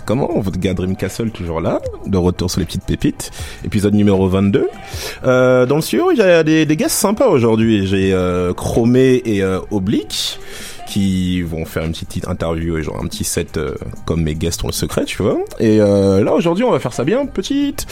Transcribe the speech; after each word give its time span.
comment 0.00 0.26
C'est 0.26 0.32
comment 0.32 0.40
Votre 0.40 0.58
gars 0.58 0.74
Dream 0.74 0.96
Castle 0.96 1.30
toujours 1.30 1.60
là, 1.60 1.80
de 2.06 2.16
retour 2.16 2.50
sur 2.50 2.60
les 2.60 2.66
petites 2.66 2.84
pépites. 2.84 3.30
Épisode 3.64 3.94
numéro 3.94 4.28
22. 4.28 4.68
Euh, 5.24 5.66
dans 5.66 5.76
le 5.76 5.82
studio, 5.82 6.10
il 6.12 6.18
y 6.18 6.22
a 6.22 6.42
des, 6.42 6.76
guests 6.76 6.96
sympas 6.96 7.26
aujourd'hui. 7.26 7.86
J'ai 7.86 8.12
euh, 8.12 8.54
Chromé 8.54 9.22
et 9.24 9.42
euh, 9.42 9.60
Oblique 9.70 10.38
qui 10.88 11.40
vont 11.42 11.64
faire 11.64 11.84
une 11.84 11.92
petite 11.92 12.28
interview 12.28 12.76
et 12.76 12.82
genre 12.82 13.00
un 13.02 13.06
petit 13.06 13.24
set 13.24 13.56
euh, 13.56 13.74
comme 14.04 14.22
mes 14.22 14.34
guests 14.34 14.62
ont 14.62 14.66
le 14.66 14.72
secret, 14.72 15.04
tu 15.04 15.22
vois. 15.22 15.38
Et 15.58 15.78
là 15.78 16.32
aujourd'hui, 16.34 16.64
on 16.64 16.70
va 16.70 16.78
faire 16.80 16.92
ça 16.92 17.04
bien, 17.04 17.24
petite 17.26 17.86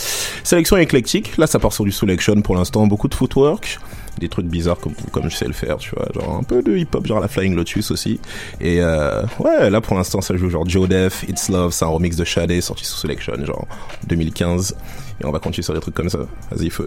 sélection 0.45 0.77
éclectique. 0.77 1.37
Là, 1.39 1.47
ça 1.47 1.59
part 1.59 1.73
sur 1.73 1.85
du 1.85 1.93
selection 1.93 2.41
pour 2.43 2.57
l'instant, 2.57 2.87
beaucoup 2.87 3.09
de 3.09 3.15
footwork, 3.15 3.79
des 4.21 4.29
trucs 4.29 4.47
bizarres 4.47 4.79
comme 4.79 4.95
comme 5.13 5.31
je 5.31 5.37
sais 5.37 5.47
le 5.47 5.53
faire, 5.53 5.79
tu 5.79 5.91
vois, 5.95 6.07
genre 6.15 6.37
un 6.37 6.43
peu 6.43 6.63
de 6.63 6.77
hip-hop, 6.77 7.07
genre 7.07 7.21
la 7.21 7.29
Flying 7.29 7.57
Lotus 7.57 7.91
aussi. 7.91 8.21
Et 8.61 8.81
euh, 8.81 9.23
ouais, 9.41 9.71
là 9.71 9.81
pour 9.81 9.97
l'instant, 9.97 10.21
ça 10.21 10.37
joue 10.37 10.51
genre 10.51 10.69
Joe 10.69 10.89
Def, 10.89 11.25
It's 11.29 11.49
Love, 11.49 11.73
c'est 11.73 11.85
un 11.85 11.89
remix 11.89 12.17
de 12.17 12.25
Shadé 12.25 12.61
sorti 12.61 12.85
sous 12.85 12.97
selection, 12.97 13.35
genre 13.45 13.67
2015. 14.07 14.77
Et 15.21 15.27
on 15.27 15.33
va 15.33 15.39
continuer 15.39 15.65
sur 15.65 15.75
des 15.75 15.81
trucs 15.81 15.95
comme 15.95 16.09
ça. 16.09 16.21
Vas-y, 16.51 16.71
feu. 16.71 16.87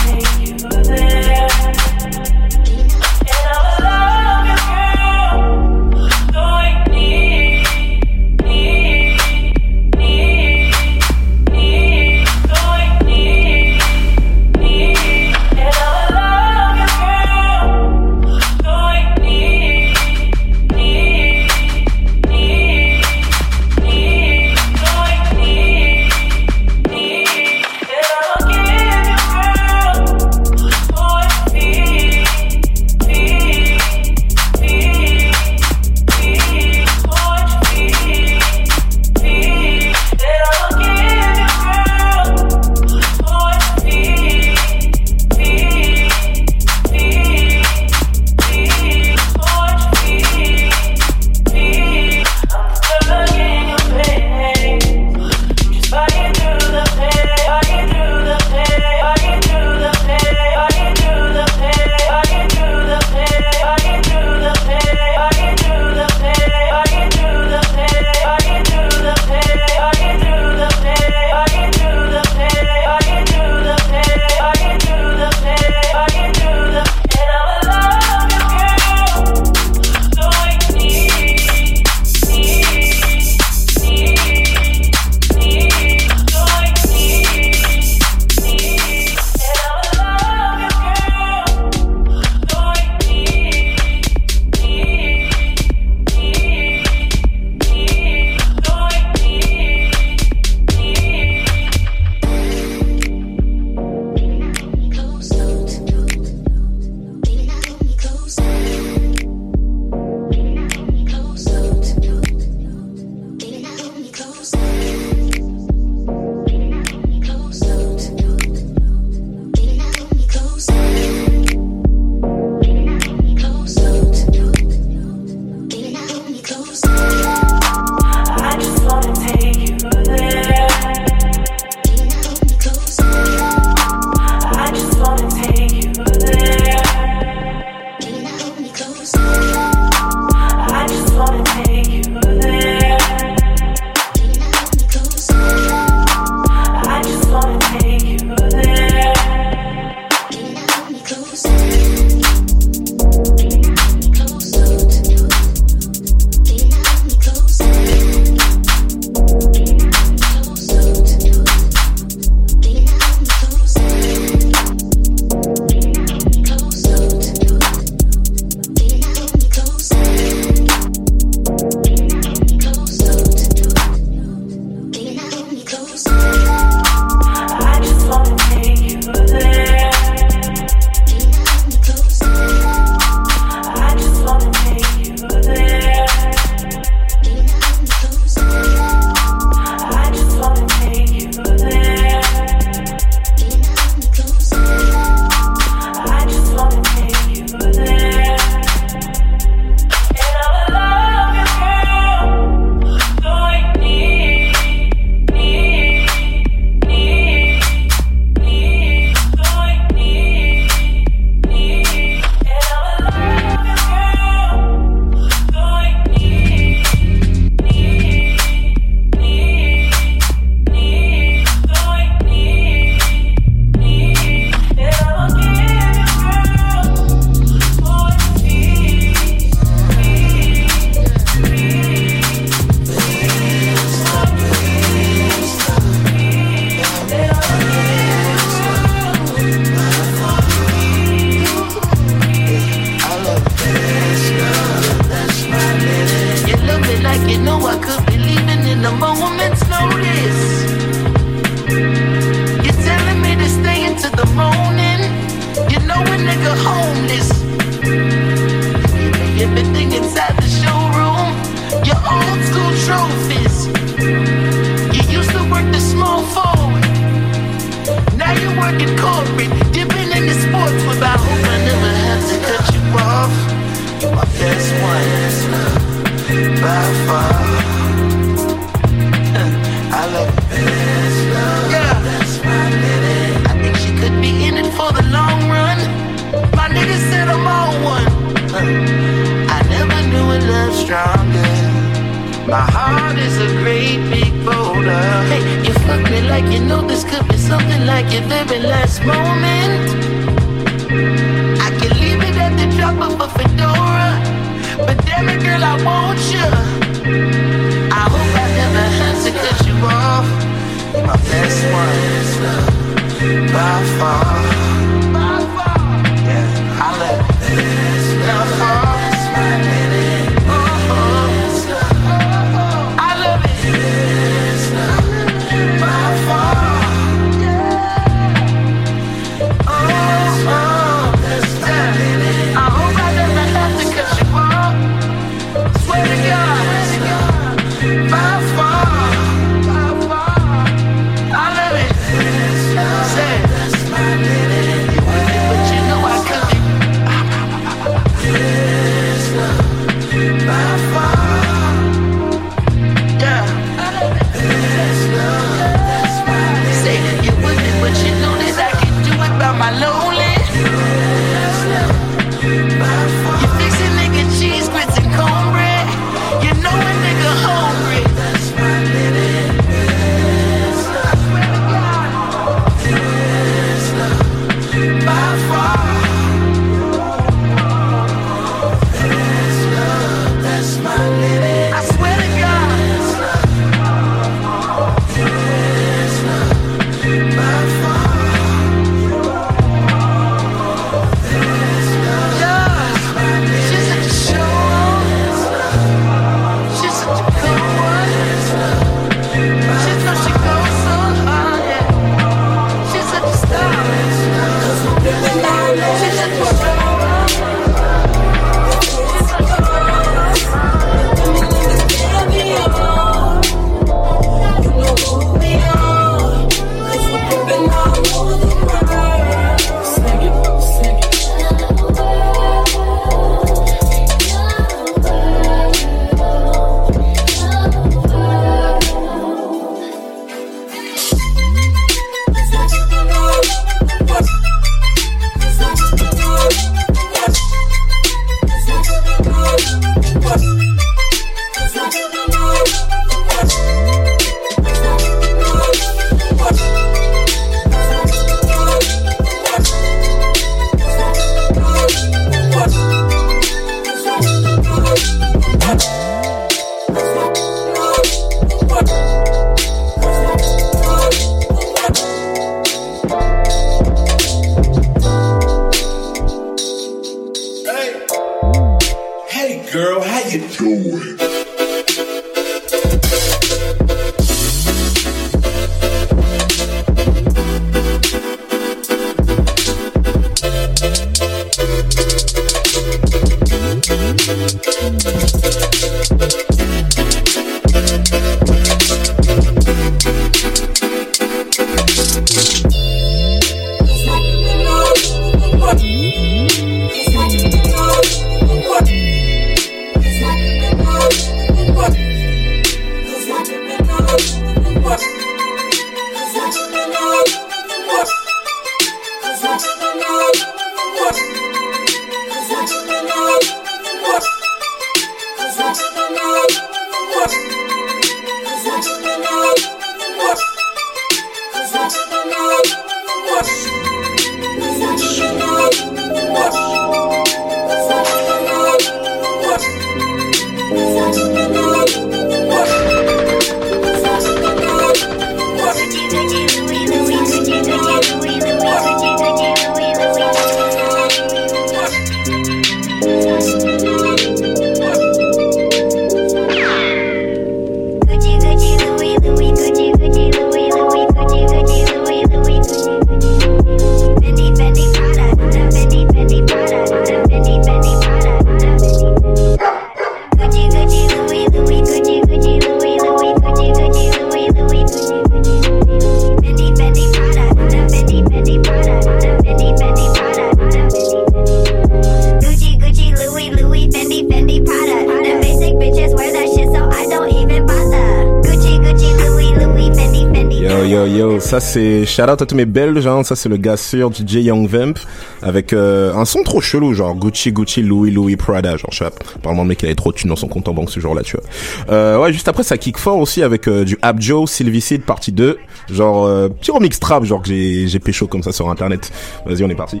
Shout 582.14 582.30
out 582.30 582.40
à 582.40 582.46
tous 582.46 582.54
mes 582.54 582.64
belges, 582.64 583.08
hein. 583.08 583.24
ça 583.24 583.34
c'est 583.34 583.48
le 583.48 583.56
gars 583.56 583.76
sur 583.76 584.12
DJ 584.12 584.34
Young 584.34 584.68
Vamp 584.68 584.94
avec 585.42 585.72
euh, 585.72 586.14
un 586.14 586.24
son 586.24 586.44
trop 586.44 586.60
chelou, 586.60 586.94
genre 586.94 587.16
Gucci 587.16 587.50
Gucci 587.50 587.82
Louis 587.82 588.12
Louis 588.12 588.36
Prada, 588.36 588.76
genre 588.76 588.90
je 588.92 588.98
sais 588.98 589.04
pas, 589.04 589.16
apparemment 589.34 589.62
le 589.62 589.70
mec 589.70 589.82
il 589.82 589.86
avait 589.86 589.96
trop 589.96 590.12
de 590.12 590.16
thunes 590.16 590.30
dans 590.30 590.36
son 590.36 590.46
compte 590.46 590.68
en 590.68 590.74
banque 590.74 590.90
ce 590.90 591.00
jour-là, 591.00 591.22
tu 591.22 591.36
vois. 591.36 591.44
Euh, 591.92 592.20
ouais, 592.20 592.32
juste 592.32 592.46
après 592.46 592.62
ça 592.62 592.78
kick 592.78 592.98
fort 592.98 593.18
aussi 593.18 593.42
avec 593.42 593.66
euh, 593.66 593.84
du 593.84 593.98
Abjo, 594.00 594.46
Sylvicide 594.46 595.02
partie 595.02 595.32
2, 595.32 595.58
genre 595.90 596.24
euh, 596.26 596.48
petit 596.48 596.70
remix 596.70 597.00
trap, 597.00 597.24
genre 597.24 597.42
que 597.42 597.48
j'ai 597.48 597.88
j'ai 597.88 597.98
pécho 597.98 598.28
comme 598.28 598.44
ça 598.44 598.52
sur 598.52 598.70
internet. 598.70 599.10
Vas-y, 599.44 599.64
on 599.64 599.70
est 599.70 599.74
parti. 599.74 600.00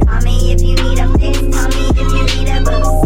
Call 0.00 0.24
me 0.24 0.52
if 0.52 0.62
you 0.62 0.74
need 0.76 0.98
a 0.98 1.06
me 1.06 1.28
if 1.28 1.98
you 1.98 2.44
need 2.44 2.66
a. 2.66 2.99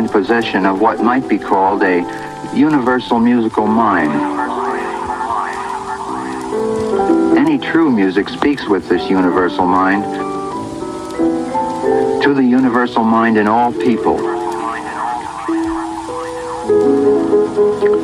in 0.00 0.08
possession 0.08 0.64
of 0.64 0.80
what 0.80 0.98
might 1.02 1.28
be 1.28 1.38
called 1.38 1.82
a 1.82 1.98
universal 2.54 3.18
musical 3.18 3.66
mind. 3.66 4.10
Any 7.36 7.58
true 7.58 7.90
music 7.90 8.30
speaks 8.30 8.66
with 8.66 8.88
this 8.88 9.10
universal 9.10 9.66
mind 9.66 10.02
to 12.22 12.32
the 12.34 12.42
universal 12.42 13.04
mind 13.04 13.36
in 13.36 13.46
all 13.46 13.72
people. 13.74 14.16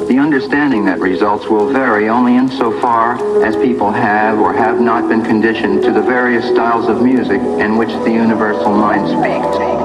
The 0.07 0.19
understanding 0.19 0.85
that 0.85 0.99
results 1.01 1.47
will 1.47 1.73
vary 1.73 2.11
only 2.11 2.37
insofar 2.37 3.15
as 3.43 3.57
people 3.57 3.91
have 3.91 4.39
or 4.39 4.53
have 4.53 4.81
not 4.81 5.09
been 5.09 5.25
conditioned 5.25 5.83
to 5.85 5.93
the 5.93 6.03
various 6.03 6.45
styles 6.45 6.89
of 6.89 7.01
music 7.01 7.41
in 7.41 7.79
which 7.79 7.93
the 8.05 8.13
universal 8.13 8.73
mind 8.77 9.09
speaks. 9.09 9.76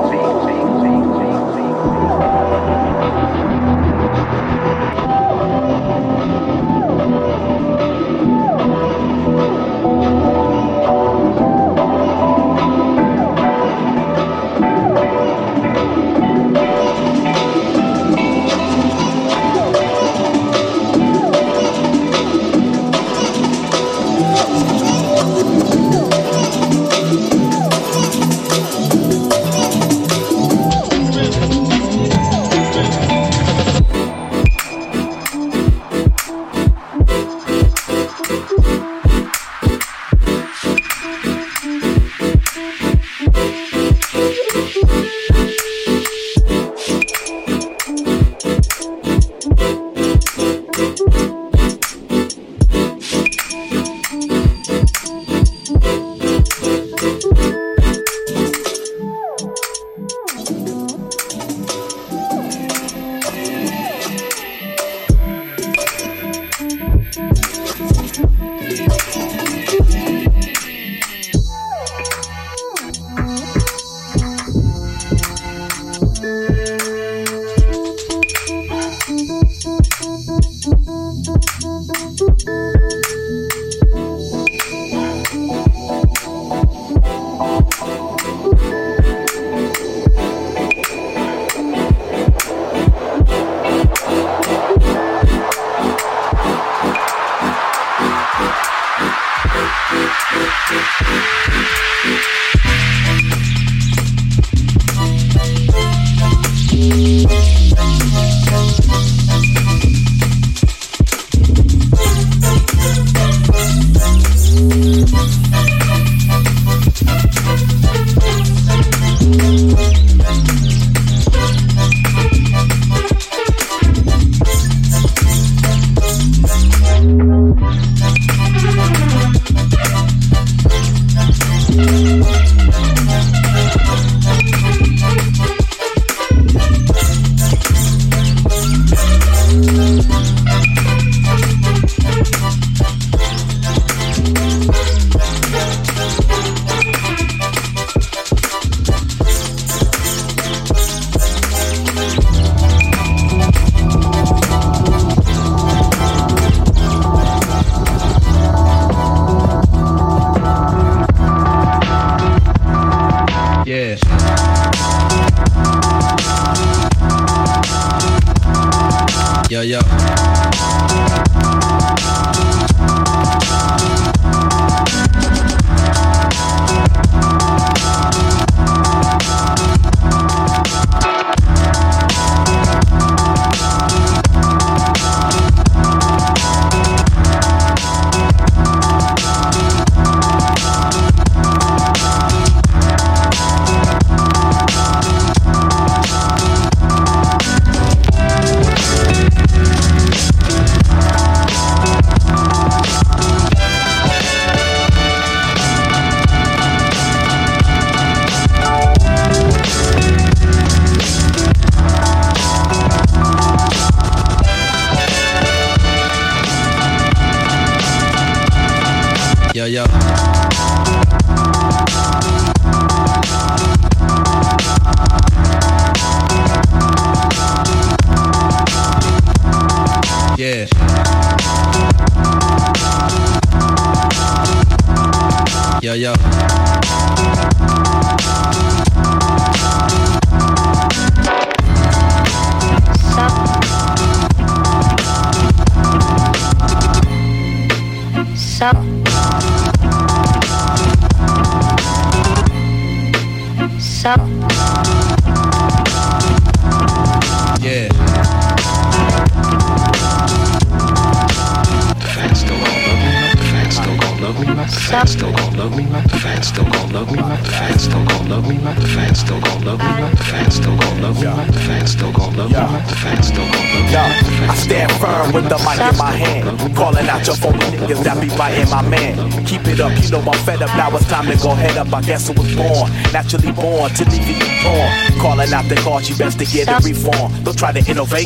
Fans 264.92 265.12
still 265.12 265.32
gon' 265.32 265.58
love 265.58 265.78
me, 265.78 265.86
the 265.86 266.20
fans 266.20 266.48
still 266.48 266.66
gon' 266.66 266.92
love 266.92 267.12
me, 267.12 267.18
the 267.18 267.52
fans 267.56 267.84
still 267.84 268.06
gon' 268.06 268.30
love 268.30 268.48
me, 268.48 268.58
the 268.58 268.88
fans 268.88 269.20
still 269.20 269.40
gon' 269.40 269.66
love 269.66 269.80
me, 269.80 269.88
the 270.12 270.18
fans 270.28 270.56
still 270.56 270.78
gon' 270.78 271.02
love 271.02 271.16
me, 271.16 271.28
me. 271.28 271.48
The 271.48 271.60
fans 271.64 271.92
still 271.92 272.12
gon' 272.12 272.36
love 272.36 272.52
me. 272.52 272.82
The 272.90 272.96
fans 273.00 273.28
still 273.28 273.48
gon' 273.48 273.68
love 273.88 274.12
me. 274.42 274.48
I 274.48 274.56
stand 274.56 274.92
firm 275.00 275.32
with 275.32 275.48
the 275.48 275.58
mic 275.64 275.80
in 275.80 275.98
my 275.98 276.12
hand. 276.12 276.76
Calling 276.76 277.08
out 277.08 277.26
your 277.26 277.36
phony 277.36 277.60
niggas 277.72 278.04
that 278.04 278.20
be 278.20 278.28
biting 278.36 278.70
my 278.70 278.82
man. 278.82 279.16
Keep 279.46 279.68
it 279.68 279.80
up, 279.80 279.96
you 280.02 280.10
know 280.12 280.20
I'm 280.20 280.40
fed 280.44 280.62
up. 280.62 280.76
Now 280.76 280.96
it's 280.96 281.08
time 281.08 281.26
to 281.28 281.38
go 281.38 281.56
head 281.56 281.78
up. 281.78 281.94
I 281.94 282.02
guess 282.02 282.30
I 282.30 282.34
was 282.34 282.54
born, 282.56 282.92
naturally 283.14 283.52
born 283.52 283.92
to 283.92 284.04
leave 284.10 284.28
you 284.28 284.36
torn. 284.60 284.92
Calling 285.24 285.54
out 285.54 285.66
the 285.70 285.76
cause, 285.76 286.10
you 286.10 286.18
best 286.18 286.39
to 286.39 286.46
get 286.46 286.68
a 286.68 286.84
reform. 286.84 287.32
Don't 287.44 287.58
try 287.58 287.72
to 287.72 287.80
innovate. 287.89 288.26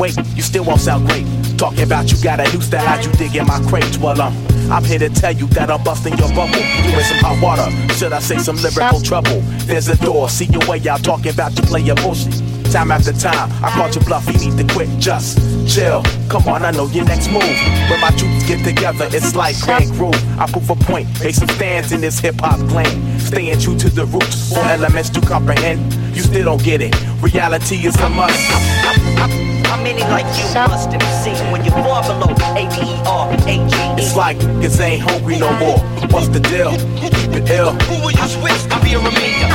Wait, 0.00 0.16
you 0.34 0.42
still 0.42 0.64
won't 0.64 0.80
sound 0.80 1.08
great. 1.08 1.26
Talking 1.58 1.84
about 1.84 2.10
you 2.10 2.16
got 2.22 2.40
a 2.40 2.50
new 2.52 2.62
style, 2.62 2.86
how'd 2.86 3.04
you 3.04 3.12
dig 3.12 3.36
in 3.36 3.46
my 3.46 3.60
crates? 3.68 3.98
Well, 3.98 4.20
um, 4.20 4.34
I'm 4.70 4.82
here 4.84 4.98
to 4.98 5.08
tell 5.08 5.32
you 5.32 5.46
that 5.48 5.70
I'm 5.70 5.82
busting 5.84 6.18
your 6.18 6.28
bubble. 6.30 6.58
You 6.58 6.98
in 6.98 7.04
some 7.04 7.18
hot 7.18 7.38
water, 7.40 7.70
should 7.94 8.12
I 8.12 8.18
say 8.18 8.38
some 8.38 8.56
lyrical 8.56 9.00
trouble? 9.00 9.40
There's 9.66 9.88
a 9.88 9.96
door, 9.96 10.28
see 10.28 10.46
your 10.46 10.66
way 10.66 10.82
out, 10.88 11.04
talking 11.04 11.32
about 11.32 11.56
you 11.56 11.62
play 11.62 11.80
your 11.80 11.96
bullshit. 11.96 12.42
Time 12.72 12.90
after 12.90 13.12
time, 13.12 13.50
I 13.64 13.70
caught 13.70 13.94
you 13.94 14.00
bluff, 14.02 14.26
you 14.26 14.50
need 14.50 14.58
to 14.58 14.74
quit, 14.74 14.88
just 14.98 15.38
chill. 15.72 16.02
Come 16.28 16.48
on, 16.48 16.64
I 16.64 16.72
know 16.72 16.86
your 16.88 17.04
next 17.04 17.28
move. 17.30 17.42
When 17.88 18.00
my 18.00 18.10
troops 18.10 18.46
get 18.48 18.64
together, 18.64 19.08
it's 19.12 19.36
like 19.36 19.58
Grand 19.60 19.92
Groove. 19.92 20.18
I 20.38 20.50
prove 20.50 20.68
a 20.68 20.74
point, 20.74 21.08
make 21.22 21.36
some 21.36 21.48
stands 21.48 21.92
in 21.92 22.00
this 22.00 22.18
hip 22.18 22.34
hop 22.40 22.58
clan. 22.68 23.20
Staying 23.20 23.60
true 23.60 23.78
to 23.78 23.88
the 23.88 24.04
roots, 24.06 24.52
four 24.52 24.64
elements 24.64 25.10
to 25.10 25.20
comprehend. 25.20 25.80
You 26.16 26.22
still 26.22 26.44
don't 26.46 26.64
get 26.64 26.80
it, 26.80 26.96
reality 27.20 27.76
is 27.86 27.94
a 27.96 28.08
must. 28.08 28.40
How 29.68 29.76
many 29.82 30.00
like 30.00 30.24
you 30.38 30.48
must 30.54 30.90
have 30.90 31.02
seen 31.22 31.36
when 31.52 31.62
you're 31.62 31.74
far 31.74 32.00
below 32.04 32.32
A-B-E-R-A-G-E? 32.56 34.00
It's 34.00 34.16
like 34.16 34.38
niggas 34.38 34.80
ain't 34.80 35.02
hungry 35.02 35.38
no 35.38 35.52
more. 35.58 35.78
What's 36.08 36.28
the 36.28 36.40
deal? 36.40 36.70
Keep 36.96 37.36
it 37.36 37.50
ill. 37.50 37.72
Who 37.72 38.00
will 38.00 38.12
you 38.12 38.28
switch 38.32 38.62
to 38.72 38.80
be 38.80 38.94
a 38.94 38.98
remainder? 38.98 39.52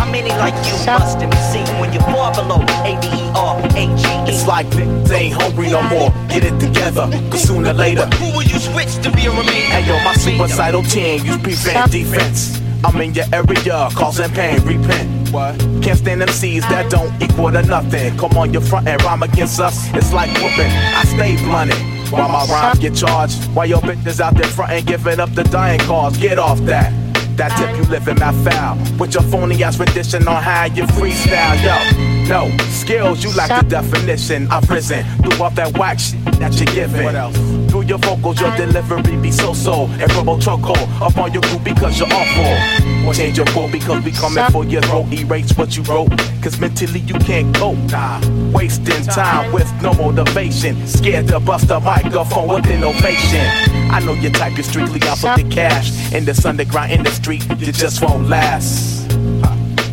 How 0.00 0.10
many 0.10 0.30
like 0.30 0.56
you 0.64 0.72
must 0.88 1.20
have 1.20 1.34
seen 1.52 1.68
when 1.78 1.92
you're 1.92 2.08
far 2.08 2.32
below 2.32 2.64
A-B-E-R-A-G-E? 2.88 4.32
It's 4.32 4.46
like 4.46 4.66
niggas 4.68 5.12
ain't 5.12 5.34
hungry 5.34 5.68
no 5.68 5.82
more. 5.92 6.08
Get 6.28 6.44
it 6.44 6.58
together, 6.58 7.04
cause 7.28 7.42
sooner 7.42 7.68
or 7.68 7.74
later. 7.74 8.06
Who 8.16 8.32
will 8.32 8.44
you 8.44 8.58
switch 8.58 8.94
to 9.04 9.12
be 9.12 9.26
a 9.26 9.30
remainder? 9.30 9.76
Hey 9.76 9.86
yo, 9.86 10.02
my 10.04 10.14
suicidal 10.14 10.84
team 10.84 11.22
use 11.22 11.36
prevent 11.36 11.92
defense. 11.92 12.58
I'm 12.82 12.98
in 13.02 13.12
your 13.12 13.26
area, 13.30 13.90
causing 13.92 14.30
pain, 14.30 14.58
repent. 14.64 15.19
What? 15.30 15.58
Can't 15.82 15.98
stand 15.98 16.20
them 16.20 16.28
MCs 16.28 16.62
that 16.62 16.90
don't 16.90 17.10
equal 17.22 17.52
to 17.52 17.62
nothing. 17.62 18.16
Come 18.18 18.36
on 18.36 18.52
your 18.52 18.62
front 18.62 18.88
and 18.88 19.00
rhyme 19.02 19.22
against 19.22 19.60
us, 19.60 19.88
it's 19.94 20.12
like 20.12 20.30
whooping. 20.34 20.70
I 20.70 21.04
stay 21.04 21.36
blunted. 21.44 21.78
While 22.10 22.28
my 22.28 22.44
rhymes 22.46 22.80
get 22.80 22.96
charged, 22.96 23.44
while 23.54 23.66
your 23.66 23.78
bitches 23.78 24.20
out 24.20 24.34
there 24.34 24.48
front 24.48 24.72
and 24.72 24.84
giving 24.84 25.20
up 25.20 25.32
the 25.34 25.44
dying 25.44 25.78
cause, 25.80 26.16
get 26.18 26.38
off 26.38 26.58
that. 26.62 26.92
That 27.36 27.56
tip 27.56 27.76
you 27.76 27.84
living 27.90 28.18
my 28.18 28.32
foul 28.44 28.76
with 28.98 29.14
your 29.14 29.22
phony 29.22 29.62
ass 29.62 29.78
rendition 29.78 30.26
on 30.26 30.42
how 30.42 30.64
you 30.64 30.82
freestyle, 30.84 31.56
yo. 31.62 32.10
No 32.28 32.56
skills, 32.66 33.22
you 33.24 33.32
lack 33.34 33.62
the 33.62 33.68
definition. 33.68 34.48
I've 34.50 34.68
risen 34.68 35.04
through 35.22 35.42
all 35.42 35.50
that 35.50 35.78
whack 35.78 36.00
shit 36.00 36.22
that 36.40 36.54
you're 36.54 36.74
giving. 36.74 37.04
What 37.04 37.14
else? 37.14 37.36
Through 37.70 37.82
your 37.82 37.98
vocals, 37.98 38.40
your 38.40 38.54
delivery 38.56 39.16
be 39.16 39.30
so 39.30 39.54
so 39.54 39.86
and 39.86 40.10
promo 40.10 40.42
choco 40.42 40.74
up 41.04 41.16
on 41.16 41.32
your 41.32 41.42
group 41.42 41.64
because 41.64 41.98
you're 41.98 42.08
awful. 42.12 42.89
Change 43.14 43.36
your 43.36 43.46
quote 43.46 43.72
because 43.72 44.04
we 44.04 44.12
coming 44.12 44.44
for 44.50 44.64
your 44.64 44.82
throat. 44.82 45.12
Erase 45.12 45.52
what 45.58 45.76
you 45.76 45.82
wrote, 45.82 46.10
cause 46.42 46.58
mentally 46.58 47.00
you 47.00 47.14
can't 47.14 47.54
cope. 47.54 47.76
Nah, 47.90 48.20
wasting 48.52 49.02
time 49.04 49.52
with 49.52 49.70
no 49.82 49.92
motivation. 49.92 50.86
Scared 50.86 51.28
to 51.28 51.40
bust 51.40 51.70
a 51.70 51.80
microphone 51.80 52.48
with 52.48 52.66
innovation. 52.66 53.44
I 53.90 54.00
know 54.00 54.14
your 54.14 54.30
type, 54.30 54.54
you're 54.54 54.62
strictly 54.62 55.06
out 55.08 55.18
for 55.18 55.36
the 55.36 55.48
cash. 55.50 55.90
In 56.14 56.24
this 56.24 56.44
underground 56.44 56.92
industry, 56.92 57.40
you 57.58 57.72
just 57.72 58.00
won't 58.02 58.28
last. 58.28 59.12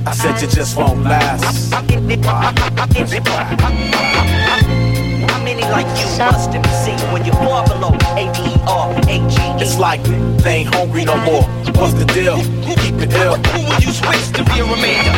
I 0.06 0.14
said 0.14 0.42
you 0.42 0.48
just 0.48 0.78
won't 0.78 1.04
last. 1.04 1.74
How 5.38 5.44
many 5.44 5.62
like 5.62 5.86
you 6.00 6.08
must 6.18 6.52
have 6.52 6.66
seen 6.84 6.98
when 7.14 7.24
you're 7.24 7.36
far 7.36 7.64
below 7.68 7.94
A-B-E-R-A-G-E? 8.18 9.62
It's 9.62 9.78
like 9.78 10.02
they 10.42 10.66
ain't 10.66 10.74
hungry 10.74 11.06
no 11.06 11.16
more. 11.18 11.44
What's 11.78 11.94
the 11.94 12.06
deal? 12.06 12.38
Keep 12.66 12.96
it 13.04 13.14
ill. 13.14 13.36
Who 13.36 13.60
will 13.70 13.80
you 13.80 13.92
switch 13.94 14.34
to 14.34 14.44
be 14.44 14.62
a 14.62 14.66
remainder? 14.66 15.12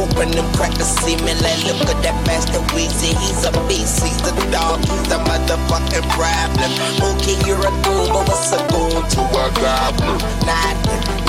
Hoping 0.00 0.30
them 0.30 0.48
crackers 0.54 0.88
see 1.04 1.16
me. 1.16 1.36
Like, 1.44 1.60
look 1.68 1.84
at 1.92 2.00
that 2.00 2.16
bastard 2.24 2.64
Weezy. 2.72 3.12
He's 3.20 3.44
a 3.44 3.52
beast. 3.68 4.00
He's 4.00 4.16
the 4.24 4.32
dog. 4.48 4.80
He's 4.80 5.04
the 5.12 5.20
motherfucking 5.28 6.08
problem. 6.16 6.72
Okay, 7.04 7.36
you're 7.44 7.60
a 7.60 7.70
goon, 7.84 8.08
but 8.08 8.24
what's 8.24 8.48
a 8.48 8.64
goon 8.72 8.96
to 8.96 9.20
a 9.28 9.44
goblin? 9.60 10.16
Nothing, 10.48 11.19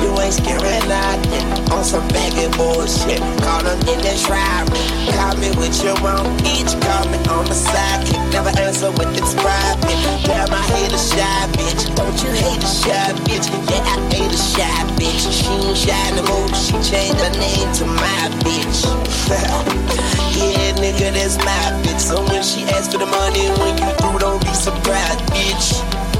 You 0.00 0.10
ain't 0.20 0.34
scaring 0.34 0.88
nothing. 0.88 1.46
On 1.72 1.84
some 1.84 2.06
baggy 2.08 2.48
bullshit. 2.56 3.20
Caught 3.44 3.66
him 3.68 3.80
in 3.92 3.98
the 4.00 4.14
trap. 4.24 4.68
Call 5.14 5.36
me 5.36 5.50
with 5.56 5.76
your 5.82 5.98
own 6.00 6.32
each. 6.46 6.72
Call 6.80 7.04
me 7.08 7.18
on 7.28 7.44
the 7.44 7.56
sidekick. 7.56 8.20
Never 8.32 8.52
answer 8.60 8.90
with 8.92 9.12
it's 9.16 9.34
private. 9.34 9.98
Damn, 10.24 10.52
I 10.52 10.62
hate 10.72 10.92
a 10.92 10.98
shy 10.98 11.40
bitch. 11.56 11.94
Don't 11.96 12.16
you 12.22 12.30
hate 12.30 12.62
a 12.62 12.66
shy 12.66 13.12
bitch? 13.26 13.46
Yeah, 13.70 13.84
I 13.84 13.96
hate 14.14 14.32
a 14.32 14.40
shy 14.40 14.68
bitch. 14.96 15.24
She 15.30 15.52
ain't 15.52 15.76
shy 15.76 16.10
no 16.16 16.22
more. 16.28 16.48
She 16.54 16.72
changed 16.84 17.20
her 17.20 17.32
name 17.38 17.68
to 17.80 17.84
my 17.86 18.22
bitch. 18.44 18.84
yeah, 20.36 20.72
nigga, 20.80 21.12
that's 21.12 21.36
my 21.38 21.82
bitch. 21.82 22.00
So 22.00 22.22
when 22.24 22.42
she 22.42 22.64
asks 22.64 22.92
for 22.92 22.98
the 22.98 23.06
money, 23.06 23.48
when 23.60 23.76
you 23.78 23.90
through, 24.00 24.18
don't 24.18 24.40
be 24.42 24.52
surprised, 24.54 25.20
bitch. 25.32 26.11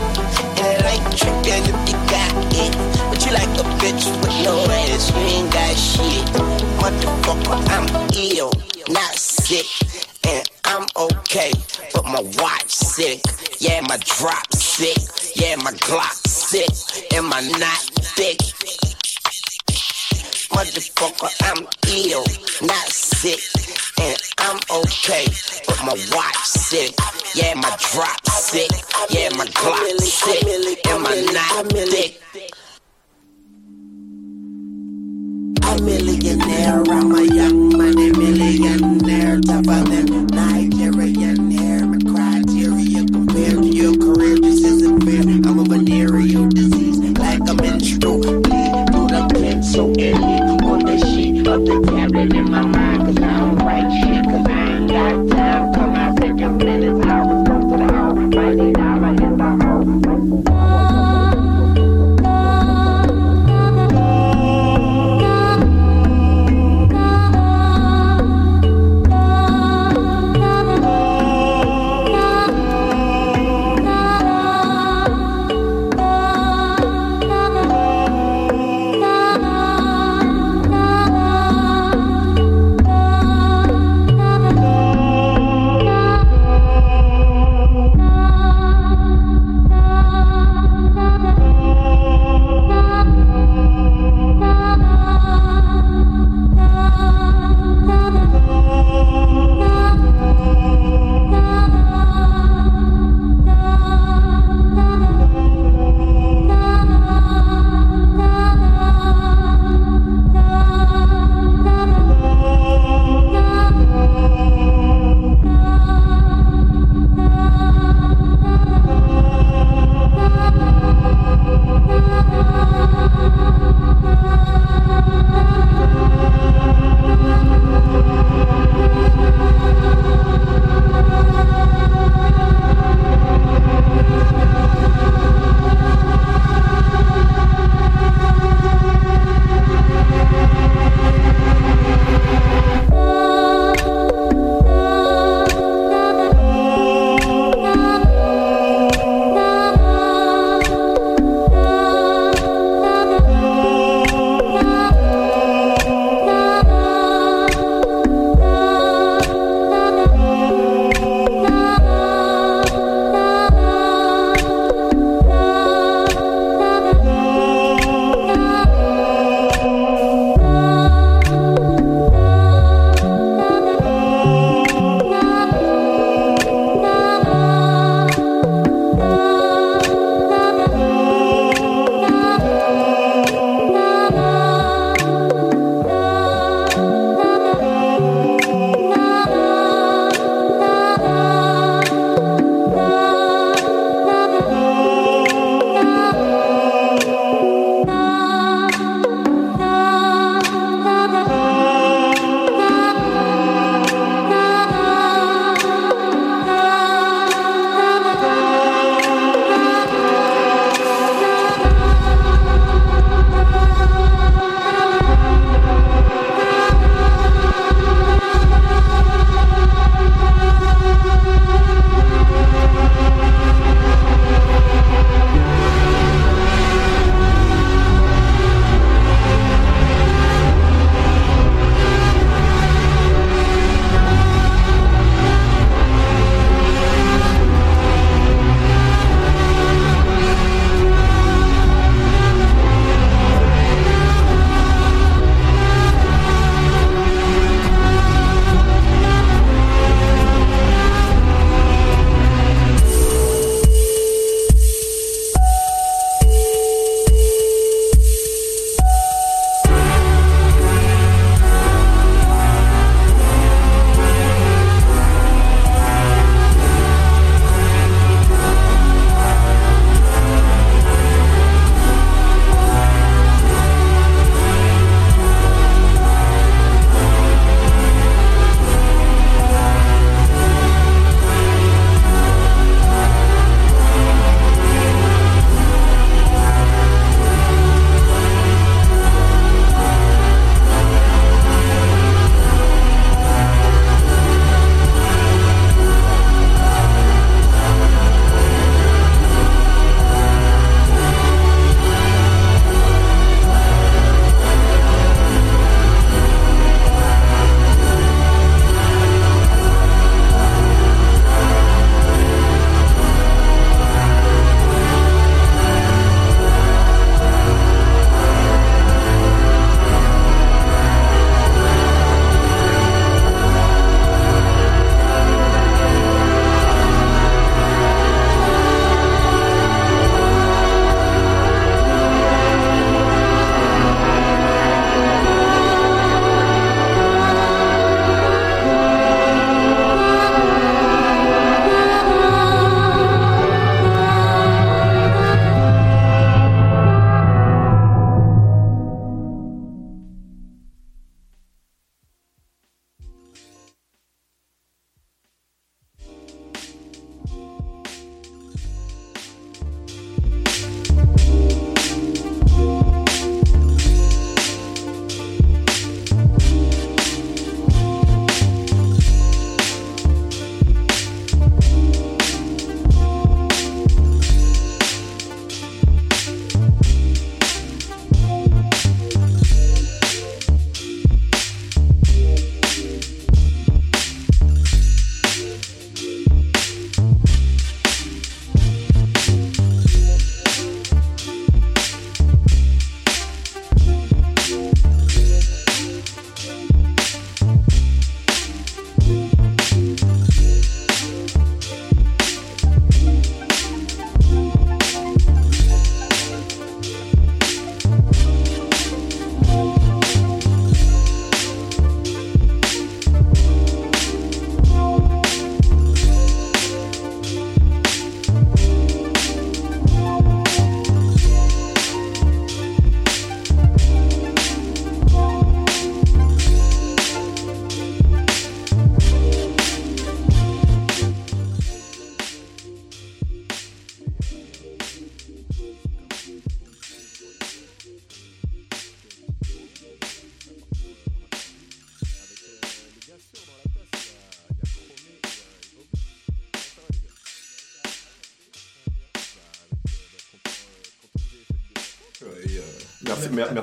Ain't 0.92 1.14
if 1.14 1.24
you 1.24 1.96
got 2.12 2.32
it. 2.52 2.72
But 3.08 3.24
you 3.24 3.32
like 3.32 3.48
a 3.48 3.64
bitch 3.80 4.04
with 4.20 4.44
no 4.44 4.60
ass, 4.68 5.10
you 5.10 5.20
ain't 5.20 5.50
got 5.50 5.74
shit. 5.74 6.26
Motherfucker, 6.80 7.58
I'm 7.72 7.86
ill, 8.14 8.52
not 8.92 9.14
sick. 9.14 9.64
And 10.28 10.46
I'm 10.64 10.86
okay, 10.94 11.52
but 11.94 12.04
my 12.04 12.20
watch 12.42 12.68
sick. 12.68 13.22
Yeah, 13.58 13.80
my 13.88 13.96
drop 14.04 14.52
sick. 14.52 14.98
Yeah, 15.34 15.56
my 15.56 15.72
Glock 15.72 16.12
sick. 16.28 16.68
And 17.16 17.26
my 17.26 17.40
not 17.40 17.80
thick. 18.14 18.38
Motherfucker, 20.52 21.32
I'm 21.48 21.66
ill, 21.88 22.24
not 22.66 22.88
sick. 22.88 23.71
And 24.00 24.18
I'm 24.38 24.58
okay, 24.70 25.26
but 25.66 25.78
my 25.84 25.96
watch 26.14 26.36
sick. 26.44 26.94
Yeah, 27.34 27.54
my 27.54 27.76
drop 27.92 28.26
sick. 28.26 28.70
Yeah, 29.10 29.28
my 29.36 29.46
Glock 29.46 30.00
sick. 30.00 30.42
And 30.86 31.02
my 31.02 31.14
not 31.32 31.66
thick. 31.72 32.20
A 35.64 35.82
millionaire, 35.82 36.82
I'm 36.90 37.14
a 37.14 37.22
young 37.22 37.76
money 37.76 38.10
millionaire, 38.12 39.40
tougher 39.40 39.84
than 39.90 40.26
Nigerian 40.28 41.50
hair. 41.50 41.86
My 41.86 41.98
criteria 41.98 43.06
compared 43.06 43.62
to 43.62 43.68
your 43.68 43.96
career 43.96 44.36
just 44.36 44.64
isn't 44.64 45.00
fair. 45.02 45.20
I'm 45.22 45.58
a 45.58 45.64
venereal 45.64 46.48
disease, 46.48 46.98
like 47.18 47.40
a 47.48 47.54
menstrual 47.54 48.18
bleed 48.20 48.86
through 48.92 49.08
the 49.08 49.28
pencil 49.34 49.92
and 50.00 50.62
on 50.64 50.78
the 50.80 50.98
sheet 50.98 51.46
of 51.46 51.64
the 51.66 51.80
tablet 51.86 52.34
in 52.34 52.50
my 52.50 52.62
mind 52.62 53.01
have 55.52 55.72
come. 55.72 55.91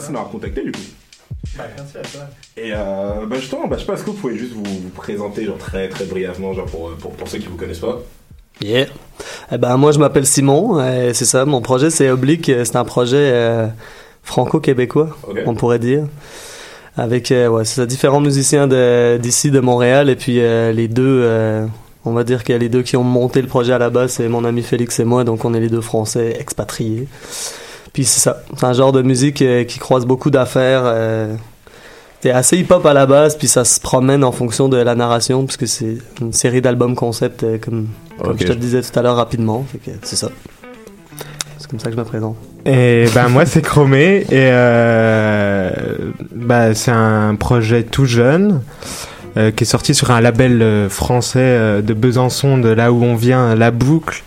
De 0.07 0.13
m'avoir 0.13 0.31
contacté 0.31 0.63
du 0.63 0.71
coup. 0.71 0.79
Bah, 1.57 1.65
merci 1.75 1.97
à 1.97 2.01
toi. 2.01 2.21
Et 2.57 2.71
euh, 2.73 3.25
bah 3.27 3.37
justement, 3.37 3.67
bah, 3.67 3.75
je 3.75 3.81
sais 3.81 3.85
pas, 3.87 3.93
est-ce 3.93 4.03
que 4.03 4.09
vous 4.11 4.17
pouvez 4.17 4.37
juste 4.37 4.53
vous, 4.53 4.63
vous 4.63 4.89
présenter 4.89 5.45
genre 5.45 5.57
très 5.57 5.89
très 5.89 6.05
brièvement, 6.05 6.53
genre 6.53 6.65
pour, 6.65 6.91
pour, 6.97 7.11
pour 7.11 7.27
ceux 7.27 7.37
qui 7.39 7.47
vous 7.47 7.57
connaissent 7.57 7.79
pas? 7.79 7.99
Yeah. 8.61 8.87
Eh 9.51 9.57
ben, 9.57 9.77
moi, 9.77 9.91
je 9.91 9.99
m'appelle 9.99 10.25
Simon. 10.25 10.83
et 10.85 11.13
c'est 11.13 11.25
ça, 11.25 11.45
mon 11.45 11.61
projet, 11.61 11.89
c'est 11.89 12.09
Oblique. 12.09 12.51
C'est 12.65 12.75
un 12.75 12.83
projet 12.83 13.31
euh, 13.31 13.67
franco-québécois, 14.23 15.15
on 15.45 15.55
pourrait 15.55 15.79
dire. 15.79 16.03
Avec, 16.97 17.31
euh, 17.31 17.47
ouais, 17.47 17.63
c'est 17.63 17.75
ça, 17.75 17.85
différents 17.85 18.19
musiciens 18.19 18.67
de- 18.67 19.17
d'ici, 19.17 19.51
de, 19.51 19.59
Montréal. 19.61 20.09
Et 20.09 20.15
puis, 20.17 20.41
euh, 20.41 20.73
les 20.73 20.89
deux, 20.89 21.21
euh, 21.23 21.65
on 22.03 22.11
va 22.11 22.25
dire 22.25 22.43
qu'il 22.43 22.51
y 22.53 22.55
a 22.55 22.59
les 22.59 22.67
deux 22.67 22.81
qui 22.81 22.97
ont 22.97 23.03
monté 23.03 23.41
le 23.41 23.47
projet 23.47 23.71
à 23.71 23.77
la 23.77 23.89
base. 23.89 24.11
C'est 24.13 24.27
mon 24.27 24.43
ami 24.43 24.61
Félix 24.61 24.99
et 24.99 25.05
moi. 25.05 25.23
Donc, 25.23 25.45
on 25.45 25.53
est 25.53 25.61
les 25.61 25.69
deux 25.69 25.81
Français 25.81 26.35
expatriés. 26.37 27.07
Puis, 27.93 28.05
c'est 28.05 28.19
ça. 28.19 28.43
C'est 28.57 28.65
un 28.65 28.73
genre 28.73 28.91
de 28.91 29.01
musique 29.01 29.41
euh, 29.41 29.63
qui 29.63 29.79
croise 29.79 30.05
beaucoup 30.05 30.29
d'affaires. 30.29 30.83
euh, 30.85 31.35
c'est 32.21 32.31
assez 32.31 32.57
hip-hop 32.57 32.85
à 32.85 32.93
la 32.93 33.05
base, 33.05 33.37
puis 33.37 33.47
ça 33.47 33.63
se 33.63 33.79
promène 33.79 34.25
en 34.25 34.33
fonction 34.33 34.67
de 34.67 34.75
la 34.75 34.93
narration, 34.93 35.45
puisque 35.45 35.67
c'est 35.67 35.99
une 36.19 36.33
série 36.33 36.61
d'albums 36.61 36.95
concept, 36.95 37.43
euh, 37.43 37.57
comme, 37.57 37.87
je 38.37 38.45
te 38.45 38.51
le 38.51 38.57
disais 38.57 38.81
tout 38.81 38.97
à 38.99 39.01
l'heure 39.01 39.15
rapidement. 39.15 39.65
Fait 39.71 39.77
que 39.77 39.97
c'est 40.03 40.17
ça. 40.17 40.29
C'est 41.57 41.69
comme 41.69 41.79
ça 41.79 41.85
que 41.85 41.93
je 41.95 41.99
me 41.99 42.03
présente. 42.03 42.35
Et 42.65 43.05
ben 43.15 43.29
moi 43.29 43.45
c'est 43.45 43.61
Chromé 43.61 44.25
et 44.29 44.49
euh, 44.51 45.71
bah, 46.35 46.75
c'est 46.75 46.91
un 46.91 47.35
projet 47.35 47.83
tout 47.83 48.05
jeune 48.05 48.61
euh, 49.37 49.51
qui 49.51 49.63
est 49.63 49.67
sorti 49.67 49.95
sur 49.95 50.11
un 50.11 50.19
label 50.19 50.61
euh, 50.61 50.89
français 50.89 51.39
euh, 51.39 51.81
de 51.81 51.93
Besançon 51.93 52.57
de 52.57 52.67
là 52.67 52.91
où 52.91 53.01
on 53.03 53.15
vient 53.15 53.55
La 53.55 53.71
Boucle 53.71 54.23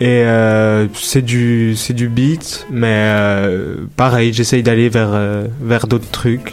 et 0.00 0.22
euh, 0.24 0.86
c'est 0.94 1.22
du 1.22 1.74
c'est 1.76 1.94
du 1.94 2.08
beat 2.08 2.66
mais 2.70 2.88
euh, 2.92 3.76
pareil 3.96 4.32
j'essaye 4.32 4.62
d'aller 4.62 4.88
vers 4.90 5.10
euh, 5.12 5.46
vers 5.62 5.86
d'autres 5.86 6.10
trucs 6.10 6.52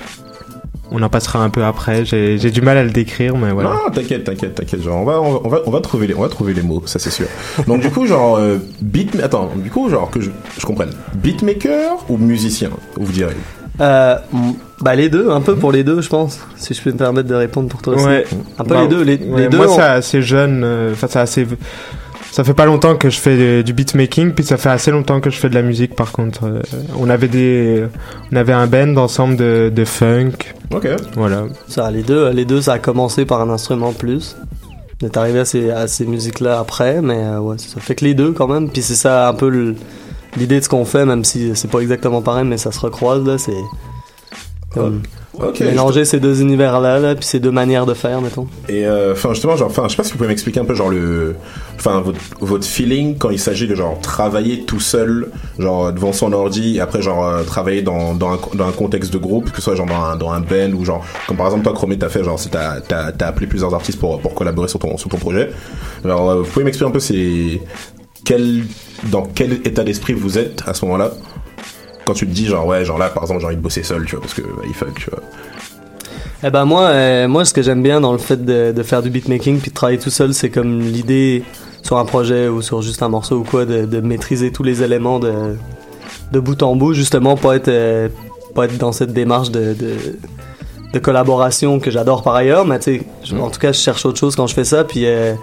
on 0.91 1.02
en 1.02 1.10
passera 1.10 1.39
un 1.39 1.50
peu 1.50 1.64
après 1.64 2.06
j'ai 2.06 2.38
j'ai 2.38 2.52
du 2.52 2.62
mal 2.62 2.78
à 2.78 2.84
le 2.84 2.91
décrire 2.91 3.36
mais 3.36 3.52
voilà 3.52 3.72
Non, 3.72 3.91
t'inquiète, 3.91 4.24
t'inquiète, 4.26 4.54
t'inquiète. 4.56 4.82
Genre, 4.84 4.96
on 5.02 5.06
va, 5.06 5.20
on 5.20 5.50
va, 5.50 5.60
on 5.66 5.72
va, 5.72 5.82
trouver 5.82 6.06
les, 6.08 6.14
on 6.14 6.22
va 6.22 6.30
trouver 6.30 6.54
les 6.54 6.62
mots, 6.62 6.84
ça 6.86 7.00
c'est 7.00 7.10
sûr. 7.10 7.26
Donc 7.68 7.82
du 7.82 7.89
coup, 7.89 8.06
genre, 8.06 8.36
euh, 8.38 8.58
beat, 8.82 9.16
attends, 9.24 9.50
du 9.56 9.72
coup, 9.72 9.89
genre 9.89 10.12
que 10.12 10.22
je, 10.22 10.30
je 10.60 10.66
comprenne, 10.68 10.91
beatmaker 11.16 11.98
ou 12.10 12.18
musicien, 12.18 12.70
vous 12.96 13.12
direz? 13.12 13.34
Euh, 13.82 14.18
bah 14.82 14.94
les 14.96 15.10
deux, 15.10 15.32
un 15.32 15.41
peu 15.41 15.56
pour 15.56 15.72
les 15.72 15.84
deux, 15.84 16.00
je 16.02 16.10
pense. 16.10 16.39
Si 16.58 16.76
je 16.76 16.82
peux 16.84 16.91
me 16.91 16.98
permettre 16.98 17.28
de 17.28 17.34
répondre 17.36 17.70
pour 17.70 17.82
toi 17.82 17.96
aussi. 17.96 18.06
Ouais. 18.06 18.26
Un 18.60 18.64
peu 18.64 18.76
Bah, 18.76 18.82
les 18.84 18.88
deux. 18.88 19.02
Les, 19.02 19.18
ouais, 19.18 19.41
les 19.44 19.48
deux. 19.50 19.58
Moi, 19.58 19.66
on- 19.68 19.76
c'est 19.76 19.82
assez 19.82 20.22
jeune. 20.22 20.62
euh, 20.64 20.91
Enfin, 20.94 21.08
c'est 21.10 21.20
assez. 21.20 21.48
Ça 22.34 22.44
fait 22.44 22.56
pas 22.56 22.66
longtemps 22.66 22.96
que 22.96 23.12
je 23.12 23.20
fais 23.20 23.38
de- 23.38 23.62
du 23.62 23.74
beatmaking, 23.74 24.32
puis 24.32 24.44
ça 24.44 24.58
fait 24.58 24.70
assez 24.70 24.90
longtemps 24.90 25.22
que 25.22 25.30
je 25.30 25.38
fais 25.38 25.50
de 25.50 25.54
la 25.54 25.62
musique. 25.62 25.96
Par 25.96 26.12
contre, 26.12 26.46
Euh, 26.46 26.62
on 26.98 27.08
avait 27.10 27.28
des, 27.28 27.86
on 28.32 28.36
avait 28.36 28.54
un 28.54 28.66
band 28.66 28.98
ensemble 28.98 29.36
de, 29.36 29.72
de 29.74 29.86
funk. 29.86 30.32
Ok. 30.74 30.88
Voilà. 31.16 31.44
Ça, 31.68 31.92
les 31.92 32.02
deux, 32.02 32.32
les 32.32 32.46
deux, 32.46 32.60
ça 32.64 32.74
a 32.74 32.80
commencé 32.80 33.26
par 33.26 33.40
un 33.42 33.50
instrument 33.52 33.94
plus. 33.94 34.36
On 35.04 35.06
est 35.06 35.16
arrivé 35.16 35.40
à 35.42 35.46
ces, 35.46 35.70
à 35.70 35.88
ces 35.88 36.06
musiques-là 36.08 36.58
après, 36.60 37.04
mais 37.04 37.20
euh, 37.24 37.40
ouais, 37.40 37.58
ça 37.60 37.80
fait 37.80 37.94
que 37.94 38.04
les 38.04 38.16
deux 38.16 38.32
quand 38.32 38.48
même. 38.48 38.68
Puis 38.70 38.82
c'est 38.82 38.96
ça 38.96 39.28
un 39.30 39.34
peu 39.36 39.76
l'idée 40.36 40.58
de 40.60 40.64
ce 40.64 40.70
qu'on 40.70 40.86
fait, 40.86 41.06
même 41.06 41.24
si 41.24 41.52
c'est 41.56 41.70
pas 41.70 41.82
exactement 41.82 42.24
pareil, 42.24 42.46
mais 42.46 42.58
ça 42.58 42.72
se 42.72 42.80
recroise 42.80 43.24
là. 43.24 43.38
C'est 43.38 43.52
comme 44.74 45.04
Mélanger 45.60 46.06
ces 46.06 46.20
deux 46.20 46.42
univers-là, 46.42 47.00
là, 47.00 47.16
puis 47.16 47.26
ces 47.26 47.40
deux 47.40 47.52
manières 47.52 47.86
de 47.86 47.94
faire, 47.94 48.22
mettons. 48.22 48.48
Et 48.70 48.86
euh, 48.86 49.14
enfin 49.14 49.34
justement, 49.34 49.58
genre, 49.58 49.70
enfin, 49.70 49.84
je 49.86 49.92
sais 49.92 49.98
pas 49.98 50.04
si 50.04 50.12
vous 50.12 50.18
pouvez 50.18 50.30
m'expliquer 50.30 50.60
un 50.60 50.66
peu 50.66 50.76
genre 50.76 50.90
le, 50.90 51.36
enfin 51.76 52.02
votre, 52.02 52.20
votre 52.40 52.66
feeling 52.66 53.18
quand 53.18 53.30
il 53.32 53.40
s'agit 53.40 53.68
de 53.68 53.76
genre 53.76 54.00
travailler 54.00 54.64
tout 54.66 54.80
seul, 54.80 55.30
genre 55.58 55.92
devant 55.92 56.14
son 56.14 56.34
ordi, 56.34 56.78
et 56.78 56.82
après 56.82 57.02
genre 57.02 57.26
euh, 57.26 57.44
travailler 57.44 57.82
dans 57.82 58.14
dans 58.14 58.34
un, 58.34 58.40
dans 58.54 58.68
un 58.68 58.72
contexte 58.72 59.12
de 59.12 59.18
groupe, 59.18 59.50
que 59.50 59.58
ce 59.58 59.64
soit 59.64 59.76
genre 59.76 59.88
dans 59.88 60.04
un, 60.04 60.16
dans 60.16 60.32
un 60.32 60.40
band 60.40 60.72
ou 60.78 60.86
genre 60.86 61.04
comme 61.28 61.38
par 61.38 61.48
exemple 61.48 61.64
toi 61.64 61.74
Chromé 61.74 61.98
t'as 61.98 62.10
fait 62.10 62.24
genre 62.24 62.40
t'as 62.52 62.82
t'as 62.82 63.28
appelé 63.28 63.48
plusieurs 63.48 63.74
artistes 63.74 64.00
pour 64.00 64.20
pour 64.20 64.36
collaborer 64.36 64.68
sur 64.68 64.80
ton 64.80 64.98
sur 64.98 65.10
ton 65.10 65.18
projet. 65.18 65.50
Alors 66.06 66.30
euh, 66.30 66.36
vous 66.42 66.46
pouvez 66.46 66.66
m'expliquer 66.66 66.90
un 66.90 66.94
peu 66.94 67.00
c'est 67.00 67.62
quel 68.24 68.64
dans 69.12 69.24
quel 69.24 69.54
état 69.66 69.84
d'esprit 69.84 70.14
vous 70.14 70.38
êtes 70.38 70.64
à 70.68 70.74
ce 70.74 70.86
moment-là? 70.86 71.12
Quand 72.06 72.14
tu 72.14 72.28
te 72.28 72.32
dis 72.32 72.45
genre 72.47 72.66
ouais 72.66 72.84
genre 72.86 72.97
là 72.97 73.10
par 73.10 73.24
exemple 73.24 73.39
j'ai 73.41 73.47
envie 73.47 73.56
de 73.56 73.62
bosser 73.62 73.84
seul 73.84 74.06
tu 74.06 74.12
vois 74.16 74.22
parce 74.22 74.34
que 74.34 74.41
bah, 74.41 74.64
il 74.68 74.74
fuck 74.74 74.93
tu 74.99 75.10
vois. 75.10 75.20
Eh 76.45 76.49
ben 76.49 76.66
moi, 76.66 76.88
euh, 76.89 77.28
moi 77.30 77.45
ce 77.45 77.54
que 77.54 77.62
j'aime 77.62 77.82
bien 77.82 78.01
dans 78.01 78.12
le 78.12 78.18
fait 78.18 78.43
de, 78.43 78.74
de 78.74 78.84
faire 78.84 79.01
du 79.01 79.10
beatmaking 79.10 79.60
puis 79.60 79.70
de 79.72 79.76
travailler 79.76 79.97
tout 79.99 80.10
seul, 80.10 80.34
c'est 80.34 80.49
comme 80.49 80.82
l'idée 80.82 81.43
sur 81.84 81.97
un 81.97 82.04
projet 82.06 82.49
ou 82.49 82.62
sur 82.62 82.82
juste 82.82 83.01
un 83.01 83.08
morceau 83.10 83.38
ou 83.38 83.43
quoi 83.43 83.66
de, 83.66 83.86
de 83.86 83.99
maîtriser 84.01 84.51
tous 84.51 84.64
les 84.64 84.84
éléments 84.84 85.20
de, 85.20 85.56
de 86.34 86.39
bout 86.41 86.62
en 86.62 86.76
bout, 86.76 86.93
justement 86.93 87.38
pas 87.38 87.56
être 87.56 87.70
euh, 87.70 88.10
pas 88.56 88.66
être 88.66 88.78
dans 88.78 88.91
cette 88.91 89.14
démarche 89.14 89.51
de, 89.51 89.74
de, 89.74 90.99
collaboration 90.99 91.80
que 91.80 91.89
j'adore 91.89 92.22
par 92.24 92.36
ailleurs, 92.36 92.66
mais 92.66 92.78
tu 92.80 92.99
sais, 92.99 93.04
je- 93.24 93.36
en 93.36 93.49
tout 93.49 93.60
cas 93.60 93.72
je 93.72 93.80
cherche 93.80 94.06
autre 94.06 94.20
chose 94.20 94.36
quand 94.36 94.45
je 94.47 94.54
fais 94.54 94.64
ça 94.66 94.84
puis 94.84 95.06
euh, 95.06 95.34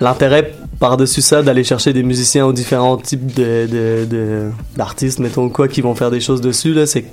l'intérêt 0.00 0.54
par-dessus 0.80 1.22
ça 1.22 1.42
d'aller 1.42 1.64
chercher 1.64 1.92
des 1.92 2.02
musiciens 2.02 2.46
aux 2.46 2.52
différents 2.52 2.96
types 2.96 3.34
de, 3.34 4.50
d'artistes, 4.76 5.18
mettons 5.18 5.48
quoi, 5.48 5.68
qui 5.68 5.80
vont 5.80 5.94
faire 5.94 6.10
des 6.10 6.20
choses 6.20 6.40
dessus 6.40 6.72
là, 6.74 6.86
c'est 6.86 7.02
tu 7.02 7.08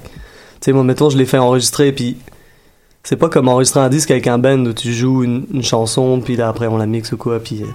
sais 0.61 0.71
moi 0.71 0.83
mettons 0.83 1.09
je 1.09 1.17
les 1.17 1.25
fais 1.25 1.37
enregistrer 1.37 1.91
puis 1.91 2.17
c'est 3.03 3.17
pas 3.17 3.29
comme 3.29 3.47
enregistrer 3.49 3.81
un 3.81 3.89
disque 3.89 4.09
avec 4.11 4.25
un 4.27 4.37
band 4.37 4.65
où 4.65 4.73
tu 4.73 4.91
joues 4.93 5.23
une, 5.23 5.45
une 5.53 5.63
chanson 5.63 6.19
puis 6.23 6.35
là 6.35 6.47
après 6.47 6.67
on 6.67 6.77
la 6.77 6.85
mixe 6.85 7.11
ou 7.11 7.17
quoi 7.17 7.39
puis 7.39 7.61
euh, 7.63 7.67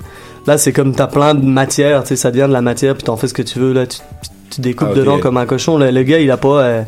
là 0.46 0.58
c'est 0.58 0.72
comme 0.72 0.94
t'as 0.94 1.06
plein 1.06 1.34
de 1.34 1.44
matière 1.44 2.02
tu 2.02 2.08
sais 2.08 2.16
ça 2.16 2.30
devient 2.30 2.46
de 2.48 2.52
la 2.52 2.62
matière 2.62 2.94
puis 2.94 3.02
t'en 3.04 3.16
fais 3.16 3.28
ce 3.28 3.34
que 3.34 3.42
tu 3.42 3.58
veux 3.58 3.72
là 3.72 3.86
tu, 3.86 3.98
tu 4.50 4.60
découpes 4.60 4.88
Ah, 4.92 4.94
dedans 4.94 5.18
comme 5.18 5.36
un 5.36 5.46
cochon 5.46 5.76
le, 5.78 5.90
le 5.90 6.02
gars 6.02 6.18
il 6.18 6.30
a 6.30 6.36
pas 6.36 6.62
euh, 6.62 6.82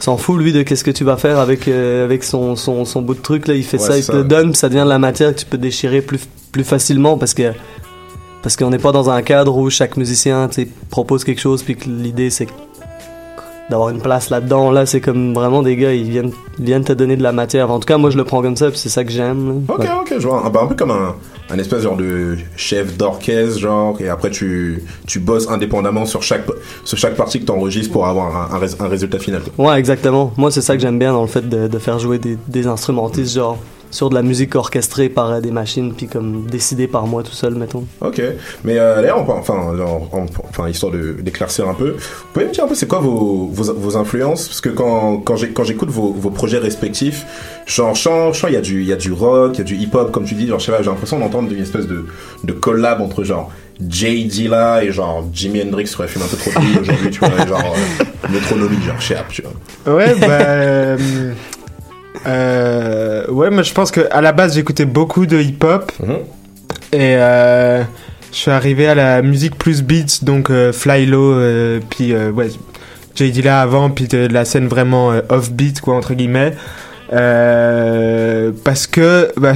s'en 0.00 0.16
fout 0.16 0.38
lui 0.38 0.52
de 0.52 0.62
qu'est-ce 0.62 0.84
que 0.84 0.90
tu 0.90 1.04
vas 1.04 1.16
faire 1.16 1.38
avec 1.38 1.66
euh, 1.68 2.04
avec 2.04 2.24
son, 2.24 2.56
son, 2.56 2.84
son 2.84 3.00
bout 3.02 3.14
de 3.14 3.20
truc 3.22 3.46
là 3.46 3.54
il 3.54 3.62
fait 3.64 3.78
Ouais, 3.80 3.86
ça 3.86 3.96
il 3.96 4.02
c'est 4.02 4.08
te 4.12 4.16
ça. 4.16 4.18
le 4.18 4.24
donne 4.24 4.50
puis 4.50 4.58
ça 4.58 4.68
devient 4.68 4.84
de 4.84 4.88
la 4.88 4.98
matière 4.98 5.34
que 5.34 5.38
tu 5.40 5.46
peux 5.46 5.58
déchirer 5.58 6.02
plus 6.02 6.20
plus 6.52 6.64
facilement 6.64 7.16
parce 7.16 7.32
que 7.34 7.52
parce 8.48 8.56
qu'on 8.56 8.70
n'est 8.70 8.78
pas 8.78 8.92
dans 8.92 9.10
un 9.10 9.20
cadre 9.20 9.58
où 9.58 9.68
chaque 9.68 9.98
musicien 9.98 10.48
propose 10.88 11.22
quelque 11.22 11.38
chose 11.38 11.62
puis 11.62 11.76
que 11.76 11.86
l'idée 11.86 12.30
c'est 12.30 12.46
d'avoir 13.68 13.90
une 13.90 14.00
place 14.00 14.30
là-dedans. 14.30 14.70
Là, 14.70 14.86
c'est 14.86 15.02
comme 15.02 15.34
vraiment 15.34 15.62
des 15.62 15.76
gars, 15.76 15.92
ils 15.92 16.08
viennent, 16.10 16.30
ils 16.58 16.64
viennent 16.64 16.82
te 16.82 16.94
donner 16.94 17.18
de 17.18 17.22
la 17.22 17.32
matière. 17.32 17.70
En 17.70 17.78
tout 17.78 17.84
cas, 17.86 17.98
moi, 17.98 18.08
je 18.08 18.16
le 18.16 18.24
prends 18.24 18.40
comme 18.40 18.56
ça, 18.56 18.70
puis 18.70 18.78
c'est 18.78 18.88
ça 18.88 19.04
que 19.04 19.10
j'aime. 19.10 19.64
Ok, 19.68 19.80
Ouais. 19.80 19.86
ok, 20.00 20.14
je 20.18 20.26
vois. 20.26 20.46
Un, 20.46 20.48
bah, 20.48 20.60
un 20.62 20.66
peu 20.66 20.74
comme 20.76 20.92
un, 20.92 21.14
un 21.50 21.58
espèce 21.58 21.82
genre 21.82 21.98
de 21.98 22.38
chef 22.56 22.96
d'orchestre, 22.96 23.58
genre, 23.58 24.00
et 24.00 24.08
après 24.08 24.30
tu, 24.30 24.82
tu 25.06 25.18
bosses 25.20 25.46
indépendamment 25.50 26.06
sur 26.06 26.22
chaque, 26.22 26.46
sur 26.86 26.96
chaque 26.96 27.16
partie 27.16 27.40
que 27.40 27.44
tu 27.44 27.52
enregistres 27.52 27.92
pour 27.92 28.06
avoir 28.06 28.34
un, 28.50 28.56
un, 28.56 28.58
rés- 28.58 28.80
un 28.80 28.88
résultat 28.88 29.18
final. 29.18 29.42
Ouais, 29.58 29.78
exactement. 29.78 30.32
Moi, 30.38 30.50
c'est 30.50 30.62
ça 30.62 30.74
que 30.74 30.80
j'aime 30.80 30.98
bien 30.98 31.12
dans 31.12 31.20
le 31.20 31.28
fait 31.28 31.46
de, 31.46 31.68
de 31.68 31.78
faire 31.78 31.98
jouer 31.98 32.18
des, 32.18 32.38
des 32.48 32.66
instrumentistes, 32.66 33.34
genre 33.34 33.58
sur 33.90 34.10
de 34.10 34.14
la 34.14 34.22
musique 34.22 34.54
orchestrée 34.54 35.08
par 35.08 35.30
euh, 35.32 35.40
des 35.40 35.50
machines, 35.50 35.94
puis 35.94 36.06
comme 36.06 36.46
décidée 36.46 36.86
par 36.88 37.06
moi 37.06 37.22
tout 37.22 37.32
seul, 37.32 37.54
mettons. 37.54 37.84
Ok, 38.00 38.20
mais 38.64 38.78
euh, 38.78 38.96
d'ailleurs, 39.00 39.24
on- 39.28 39.32
enfin, 39.32 39.54
en- 39.54 40.16
en- 40.18 40.26
enfin, 40.48 40.68
histoire 40.68 40.92
de 40.92 41.12
d'éclaircir 41.20 41.68
un 41.68 41.74
peu, 41.74 41.90
vous 41.92 41.98
pouvez 42.32 42.46
me 42.46 42.52
dire 42.52 42.64
un 42.64 42.68
peu 42.68 42.74
c'est 42.74 42.88
quoi 42.88 42.98
vos, 43.00 43.48
vos, 43.52 43.74
vos 43.74 43.96
influences? 43.96 44.48
Parce 44.48 44.60
que 44.60 44.68
quand, 44.68 45.18
quand 45.18 45.36
j'ai- 45.36 45.50
quand 45.50 45.64
j'écoute 45.64 45.90
vos, 45.90 46.12
vos 46.12 46.30
projets 46.30 46.58
respectifs, 46.58 47.24
genre, 47.66 47.94
je 47.94 48.02
sens, 48.02 48.34
je 48.36 48.40
sens, 48.40 48.50
il 48.50 48.54
y 48.54 48.56
a 48.56 48.60
du, 48.60 48.82
il 48.82 48.88
y 48.88 48.92
a 48.92 48.96
du 48.96 49.12
rock, 49.12 49.52
il 49.54 49.58
y 49.58 49.60
a 49.62 49.64
du 49.64 49.76
hip-hop, 49.76 50.10
comme 50.12 50.24
tu 50.24 50.34
dis, 50.34 50.46
genre, 50.48 50.58
je 50.58 50.66
sais 50.66 50.72
pas, 50.72 50.82
j'ai 50.82 50.90
l'impression 50.90 51.18
d'entendre 51.18 51.50
une 51.52 51.62
espèce 51.62 51.86
de, 51.86 52.04
de 52.44 52.52
collab 52.52 53.00
entre 53.00 53.24
genre 53.24 53.50
Jay 53.88 54.24
Dilla 54.24 54.82
et 54.82 54.90
genre 54.90 55.24
Jimi 55.32 55.62
Hendrix 55.62 55.84
qui 55.84 55.94
aurait 55.96 56.08
fumé 56.08 56.24
un 56.24 56.28
peu 56.28 56.36
trop 56.36 56.50
aujourd'hui, 56.80 57.10
tu 57.10 57.20
vois, 57.20 57.28
et 57.44 57.46
genre 57.48 57.74
euh, 57.76 58.04
Metronomie, 58.32 58.82
genre 58.84 59.00
chez 59.00 59.14
App, 59.16 59.28
tu 59.28 59.42
vois. 59.42 59.94
Ouais, 59.94 60.14
bah. 60.16 60.96
Euh, 62.26 63.26
ouais, 63.28 63.50
moi 63.50 63.62
je 63.62 63.72
pense 63.72 63.90
que 63.90 64.06
à 64.10 64.20
la 64.20 64.32
base 64.32 64.54
j'écoutais 64.54 64.84
beaucoup 64.84 65.26
de 65.26 65.38
hip-hop. 65.38 65.92
Et 66.92 67.16
euh, 67.16 67.82
je 68.32 68.36
suis 68.36 68.50
arrivé 68.50 68.86
à 68.88 68.94
la 68.94 69.22
musique 69.22 69.56
plus 69.56 69.82
beats, 69.82 70.22
donc 70.22 70.50
euh, 70.50 70.72
Fly 70.72 71.06
Low, 71.06 71.32
euh, 71.32 71.80
puis 71.90 72.12
euh, 72.12 72.30
ouais, 72.30 72.48
Jay 73.14 73.30
Dilla 73.30 73.60
avant, 73.60 73.90
puis 73.90 74.08
de 74.08 74.26
la 74.26 74.44
scène 74.44 74.68
vraiment 74.68 75.12
euh, 75.12 75.20
off-beat, 75.28 75.80
quoi, 75.80 75.96
entre 75.96 76.14
guillemets. 76.14 76.54
Euh, 77.12 78.52
parce 78.64 78.86
que 78.86 79.32
bah, 79.40 79.54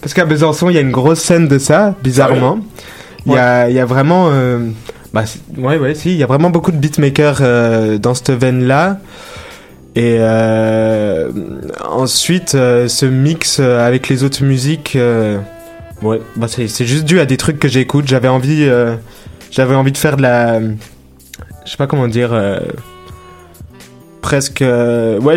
parce 0.00 0.14
qu'à 0.14 0.24
Besançon 0.24 0.70
il 0.70 0.74
y 0.74 0.78
a 0.78 0.80
une 0.80 0.90
grosse 0.90 1.20
scène 1.20 1.48
de 1.48 1.58
ça 1.58 1.94
bizarrement. 2.02 2.60
Il 3.26 3.32
y 3.32 3.36
a 3.36 3.68
il 3.68 3.76
y 3.76 3.80
a 3.80 3.84
vraiment 3.84 4.30
euh, 4.32 4.70
bah, 5.12 5.24
ouais 5.58 5.76
ouais 5.76 5.94
si 5.94 6.12
il 6.12 6.16
y 6.16 6.22
a 6.22 6.26
vraiment 6.26 6.48
beaucoup 6.48 6.72
de 6.72 6.78
beatmakers 6.78 7.38
euh, 7.42 7.98
dans 7.98 8.14
cette 8.14 8.30
veine 8.30 8.64
là 8.64 8.98
et 9.96 10.16
euh, 10.18 11.30
ensuite 11.88 12.56
euh, 12.56 12.88
ce 12.88 13.06
mix 13.06 13.58
euh, 13.60 13.86
avec 13.86 14.08
les 14.08 14.24
autres 14.24 14.42
musiques 14.42 14.98
ouais 16.02 16.20
bah 16.34 16.48
c'est 16.48 16.66
juste 16.84 17.04
dû 17.04 17.20
à 17.20 17.26
des 17.26 17.36
trucs 17.36 17.60
que 17.60 17.68
j'écoute. 17.68 18.06
J'avais 18.08 18.28
envie 18.28 18.68
j'avais 19.50 19.74
envie 19.74 19.92
de 19.92 19.96
faire 19.96 20.16
de 20.16 20.22
la 20.22 20.60
je 20.60 21.70
sais 21.70 21.76
pas 21.76 21.86
comment 21.86 22.08
dire 22.08 22.38
presque 24.20 24.62
ouais 24.62 25.36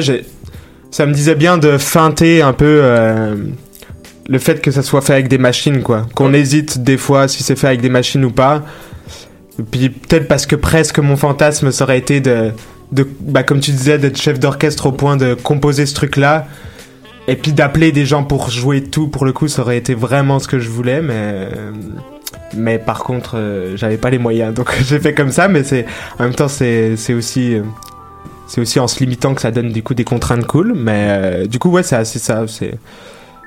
ça 0.90 1.06
me 1.06 1.14
disait 1.14 1.36
bien 1.36 1.58
de 1.58 1.78
feinter 1.78 2.42
un 2.42 2.54
peu 2.54 2.82
le 4.30 4.40
fait 4.40 4.60
que 4.60 4.72
ça 4.72 4.82
soit 4.82 5.02
fait 5.02 5.14
avec 5.14 5.28
des 5.28 5.38
machines 5.38 5.84
quoi. 5.84 6.08
Qu'on 6.16 6.34
hésite 6.34 6.84
des 6.84 6.98
fois 6.98 7.28
si 7.28 7.44
c'est 7.44 7.56
fait 7.56 7.68
avec 7.68 7.82
des 7.82 7.90
machines 7.90 8.26
ou 8.26 8.32
pas. 8.32 8.64
Et 9.60 9.64
puis 9.64 9.90
peut-être 9.90 10.28
parce 10.28 10.46
que 10.48 10.56
presque 10.56 10.98
mon 10.98 11.16
fantasme 11.16 11.72
ça 11.72 11.84
aurait 11.84 12.00
été 12.00 12.20
de 12.22 12.52
de 12.92 13.08
bah, 13.22 13.44
comme 13.44 13.60
tu 13.60 13.72
disais, 13.72 13.98
d'être 13.98 14.18
chef 14.22 14.40
d'orchestre 14.40 14.88
au 14.88 14.92
point 14.92 15.18
de 15.18 15.34
composer 15.34 15.86
ce 15.86 15.94
truc-là. 15.94 16.48
Et 17.28 17.36
puis 17.36 17.52
d'appeler 17.52 17.92
des 17.92 18.06
gens 18.06 18.24
pour 18.24 18.50
jouer 18.50 18.84
tout, 18.84 19.10
pour 19.10 19.26
le 19.26 19.34
coup, 19.34 19.48
ça 19.50 19.62
aurait 19.62 19.78
été 19.78 19.94
vraiment 19.94 20.40
ce 20.40 20.48
que 20.48 20.60
je 20.60 20.70
voulais, 20.70 21.02
mais. 21.02 21.14
euh, 21.16 21.72
Mais 22.56 22.80
par 22.80 23.00
contre, 23.04 23.36
euh, 23.38 23.76
j'avais 23.76 23.98
pas 23.98 24.10
les 24.10 24.18
moyens, 24.18 24.54
donc 24.54 24.74
j'ai 24.88 25.00
fait 25.00 25.14
comme 25.14 25.32
ça. 25.32 25.48
Mais 25.50 25.64
c'est 25.64 25.86
en 26.20 26.24
même 26.24 26.36
temps, 26.36 26.48
c'est 26.48 26.96
aussi 27.14 27.56
euh, 27.56 27.64
c'est 28.48 28.62
aussi 28.62 28.80
en 28.80 28.88
se 28.88 29.00
limitant 29.00 29.34
que 29.36 29.42
ça 29.42 29.52
donne 29.52 29.74
du 29.74 29.84
coup 29.84 29.94
des 29.94 30.06
contraintes 30.06 30.46
cool. 30.48 30.74
Mais 30.74 31.08
euh, 31.10 31.46
du 31.48 31.60
coup, 31.60 31.70
ouais, 31.70 31.84
c'est 31.84 31.98
assez 31.98 32.20
ça. 32.20 32.46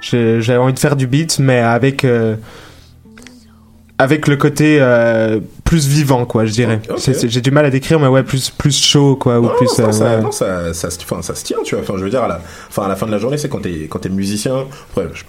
J'avais 0.02 0.56
envie 0.58 0.74
de 0.74 0.78
faire 0.78 0.96
du 0.96 1.06
beat, 1.06 1.38
mais 1.38 1.60
avec 1.60 2.06
avec 4.00 4.26
le 4.28 4.36
côté 4.36 4.78
euh, 4.80 5.40
plus 5.64 5.86
vivant, 5.86 6.24
quoi, 6.26 6.44
je 6.46 6.52
dirais. 6.52 6.80
J'ai 7.24 7.40
du 7.40 7.50
mal 7.50 7.64
à 7.64 7.70
décrire, 7.70 8.00
mais 8.00 8.06
ouais, 8.08 8.22
plus 8.22 8.50
plus 8.50 8.76
chaud, 8.82 9.16
quoi, 9.16 9.38
ou 9.38 9.44
Non, 9.44 9.52
plus. 9.56 9.66
non, 9.78 9.88
euh, 9.88 9.92
ça, 9.92 10.04
ouais. 10.16 10.20
non, 10.22 10.32
ça, 10.32 10.74
ça, 10.74 10.88
enfin, 11.02 11.22
ça 11.22 11.34
se 11.34 11.44
tient, 11.44 11.58
tu 11.64 11.74
vois. 11.74 11.84
Enfin, 11.84 11.94
je 11.98 12.04
veux 12.04 12.10
dire, 12.10 12.22
à 12.22 12.28
la, 12.28 12.40
enfin, 12.68 12.82
à 12.84 12.88
la 12.88 12.96
fin 12.96 13.06
de 13.06 13.12
la 13.12 13.18
journée, 13.18 13.38
c'est 13.38 13.48
quand 13.48 13.60
t'es, 13.62 13.86
quand 13.88 14.00
t'es 14.00 14.08
musicien. 14.08 14.64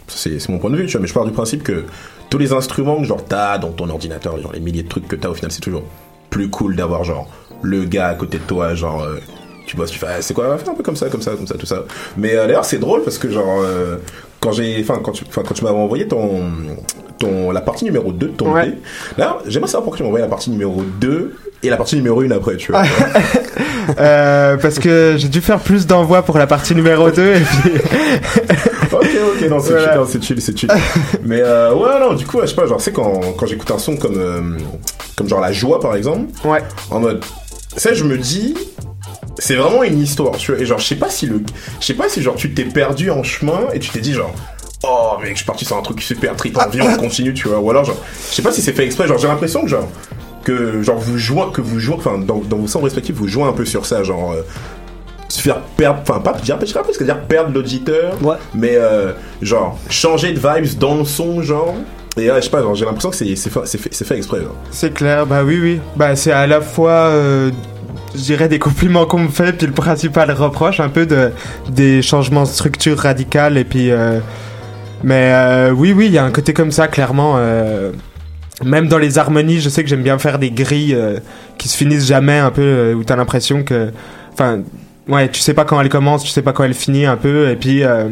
C'est, 0.08 0.50
mon 0.50 0.58
point 0.60 0.70
de 0.70 0.78
vue, 0.78 0.86
tu 0.86 0.94
vois. 0.94 1.02
Mais 1.02 1.08
je 1.08 1.14
pars 1.14 1.26
du 1.26 1.32
principe 1.32 1.64
que 1.64 1.84
tous 2.30 2.38
les 2.38 2.54
instruments 2.54 2.98
que 3.02 3.06
genre 3.06 3.24
t'as 3.26 3.58
dans 3.58 3.72
ton 3.72 3.90
ordinateur, 3.90 4.40
genre 4.42 4.54
les 4.54 4.60
milliers 4.60 4.84
de 4.84 4.90
trucs 4.90 5.08
que 5.08 5.16
t'as, 5.16 5.30
au 5.30 5.34
final, 5.34 5.52
c'est 5.52 5.62
toujours 5.62 5.84
plus 6.30 6.50
cool 6.50 6.76
d'avoir 6.76 7.04
genre 7.04 7.28
le 7.62 7.84
gars 7.84 8.08
à 8.08 8.14
côté 8.16 8.38
de 8.40 8.44
toi, 8.44 8.74
genre. 8.74 9.04
euh, 9.04 9.20
tu 9.68 9.78
bosses, 9.78 9.92
tu 9.92 10.00
fais, 10.00 10.08
ah, 10.10 10.22
c'est 10.22 10.34
quoi, 10.34 10.54
un 10.56 10.58
peu 10.74 10.84
comme 10.84 10.96
ça, 10.96 11.08
comme 11.08 11.22
ça, 11.22 11.32
comme 11.32 11.46
ça, 11.48 11.56
tout 11.56 11.66
ça. 11.68 11.84
Mais 12.18 12.36
euh, 12.36 12.48
d'ailleurs, 12.48 12.66
c'est 12.66 12.80
drôle 12.80 13.04
parce 13.04 13.18
que 13.20 13.30
genre, 13.30 13.62
euh, 13.62 13.98
quand 14.42 14.52
j'ai, 14.52 14.78
enfin, 14.82 15.00
quand 15.04 15.12
tu, 15.14 15.24
quand 15.26 15.54
tu 15.54 15.64
m'avais 15.64 15.78
envoyé 15.78 16.08
ton, 16.08 16.42
ton, 17.20 17.52
la 17.52 17.62
partie 17.62 17.86
numéro 17.86 18.12
2 18.12 18.28
de 18.28 18.32
ton 18.34 18.52
Ouais. 18.52 18.74
Là, 19.18 19.38
j'aimerais 19.48 19.68
savoir 19.68 19.84
pourquoi 19.84 19.98
tu 19.98 20.04
m'as 20.04 20.08
envoyé 20.10 20.24
la 20.26 20.30
partie 20.30 20.50
numéro 20.50 20.82
2 21.00 21.36
et 21.64 21.70
la 21.70 21.78
partie 21.78 21.96
numéro 21.96 22.22
1 22.22 22.32
après, 22.32 22.58
tu 22.58 22.72
vois. 22.72 22.84
Euh, 24.00 24.58
parce 24.58 24.78
que 24.80 25.16
j'ai 25.18 25.28
dû 25.28 25.42
faire 25.42 25.60
plus 25.60 25.86
d'envois 25.88 26.22
pour 26.22 26.38
la 26.38 26.46
partie 26.48 26.76
numéro 26.76 27.10
2 27.10 27.22
et 27.22 27.40
puis 27.40 27.72
ok, 28.92 29.08
ok, 29.42 29.50
non, 29.50 29.60
c'est 29.60 29.72
Voilà. 29.72 30.06
chill, 30.22 30.40
c'est 30.42 30.58
chill. 30.58 30.70
Mais 31.24 31.42
euh, 31.42 31.74
ouais, 31.74 32.00
non, 32.00 32.14
du 32.14 32.26
coup, 32.26 32.40
je 32.42 32.46
sais 32.46 32.56
pas, 32.56 32.68
genre, 32.68 32.80
c'est 32.80 32.94
quand, 32.94 33.20
quand 33.38 33.48
j'écoute 33.48 33.70
un 33.72 33.80
son 33.80 33.98
comme, 33.98 34.18
euh, 34.18 34.42
comme 35.18 35.28
genre 35.28 35.42
La 35.42 35.52
Joie, 35.52 35.80
par 35.80 35.96
exemple, 35.96 36.30
ouais. 36.48 36.60
en 36.92 37.00
mode, 37.00 37.24
ça, 37.76 37.94
je 37.94 38.04
me 38.04 38.18
dis, 38.18 38.56
c'est 39.38 39.56
vraiment 39.56 39.84
une 39.84 40.00
histoire, 40.02 40.36
tu 40.38 40.52
vois, 40.52 40.62
et 40.62 40.66
genre, 40.66 40.80
je 40.80 40.86
sais 40.86 40.96
pas 40.96 41.10
si 41.10 41.26
le, 41.26 41.44
je 41.80 41.86
sais 41.86 41.94
pas 41.94 42.10
si 42.10 42.22
genre, 42.22 42.36
tu 42.36 42.54
t'es 42.54 42.66
perdu 42.66 43.12
en 43.12 43.24
chemin 43.24 43.62
et 43.74 43.80
tu 43.80 43.90
t'es 43.90 44.02
dit, 44.02 44.14
genre, 44.14 44.34
oh, 44.84 45.18
mec, 45.22 45.32
je 45.32 45.38
suis 45.38 45.46
parti 45.46 45.66
sur 45.66 45.78
un 45.78 45.82
truc 45.82 46.02
super 46.02 46.36
trippant, 46.36 46.68
viens, 46.72 46.94
on 46.94 46.98
continue, 46.98 47.34
tu 47.34 47.48
vois, 47.48 47.60
ou 47.60 47.70
alors, 47.70 47.86
genre, 47.86 47.98
je 48.30 48.36
sais 48.36 48.42
pas 48.42 48.52
si 48.52 48.62
c'est 48.62 48.74
fait 48.74 48.86
exprès, 48.86 49.08
genre, 49.08 49.18
j'ai 49.18 49.28
l'impression 49.28 49.62
que, 49.62 49.68
genre, 49.68 49.88
que, 50.44 50.82
genre, 50.82 50.98
vous 50.98 51.18
jouez, 51.18 51.46
que 51.54 51.62
vous 51.62 51.80
jouez, 51.80 51.96
enfin, 51.96 52.18
dans, 52.18 52.40
dans 52.40 52.58
vos 52.58 52.68
sons 52.68 52.82
respectifs, 52.82 53.16
vous 53.16 53.28
jouez 53.28 53.44
un 53.44 53.54
peu 53.54 53.66
sur 53.66 53.86
ça, 53.86 54.04
genre, 54.04 54.34
euh, 54.34 54.42
se 55.32 55.42
faire 55.42 55.62
perdre, 55.78 56.00
enfin 56.02 56.20
pas 56.20 56.34
dire 56.34 56.58
je 56.60 56.66
dirais 56.66 56.84
presque 56.84 57.04
dire 57.04 57.22
perdre 57.22 57.54
l'auditeur, 57.54 58.16
mais 58.54 58.76
euh, 58.76 59.14
genre 59.42 59.80
changer 59.90 60.34
de 60.34 60.40
vibes 60.40 60.78
dans 60.78 60.96
le 60.96 61.06
son, 61.06 61.42
genre. 61.42 61.74
Et 62.18 62.30
ouais, 62.30 62.38
je 62.38 62.42
sais 62.42 62.50
pas, 62.50 62.62
genre, 62.62 62.76
j'ai 62.76 62.84
l'impression 62.84 63.10
que 63.10 63.16
c'est 63.16 63.36
c'est 63.38 63.50
fait, 63.50 63.62
c'est 63.66 64.06
fait, 64.06 64.18
exprès. 64.18 64.42
Genre. 64.42 64.56
c'est 64.72 64.94
clair, 64.94 65.26
bah 65.26 65.44
oui, 65.46 65.60
oui. 65.62 65.80
Bah 65.96 66.16
c'est 66.18 66.34
à 66.34 66.46
la 66.46 66.60
fois, 66.60 66.92
euh, 66.92 67.52
je 68.16 68.22
dirais, 68.22 68.48
des 68.50 68.60
compliments 68.60 69.06
qu'on 69.06 69.20
me 69.20 69.30
fait, 69.30 69.54
puis 69.54 69.68
le 69.68 69.74
principal 69.74 70.32
reproche, 70.32 70.80
un 70.80 70.90
peu 70.90 71.06
de 71.06 71.32
des 71.70 72.02
changements 72.02 72.44
de 72.44 72.48
structure 72.50 72.98
radicales, 72.98 73.58
et 73.58 73.64
puis. 73.64 73.92
euh, 73.92 74.20
mais 75.04 75.32
euh, 75.34 75.72
oui, 75.72 75.94
oui, 75.94 76.06
il 76.08 76.12
y 76.14 76.18
a 76.20 76.24
un 76.24 76.32
côté 76.32 76.54
comme 76.54 76.72
ça, 76.72 76.88
clairement. 76.88 77.36
euh, 77.38 77.92
même 78.64 78.88
dans 78.88 79.00
les 79.00 79.18
harmonies, 79.18 79.60
je 79.60 79.70
sais 79.70 79.82
que 79.84 79.90
j'aime 79.90 80.04
bien 80.04 80.20
faire 80.20 80.38
des 80.38 80.52
grilles 80.52 80.94
euh, 80.94 81.18
qui 81.58 81.68
se 81.68 81.76
finissent 81.76 82.06
jamais, 82.06 82.38
un 82.38 82.52
peu, 82.52 82.62
euh, 82.62 82.94
où 82.94 83.04
t'as 83.04 83.16
l'impression 83.16 83.64
que. 83.64 83.92
Enfin, 84.34 84.60
ouais, 85.08 85.28
tu 85.30 85.40
sais 85.42 85.56
pas 85.56 85.66
quand 85.66 85.82
elle 85.82 85.90
commence, 85.90 86.24
tu 86.24 86.30
sais 86.30 86.44
pas 86.44 86.54
quand 86.54 86.64
elle 86.64 86.76
finit, 86.76 87.06
un 87.06 87.18
peu, 87.18 87.50
et 87.50 87.56
puis. 87.56 87.84
euh, 87.84 88.10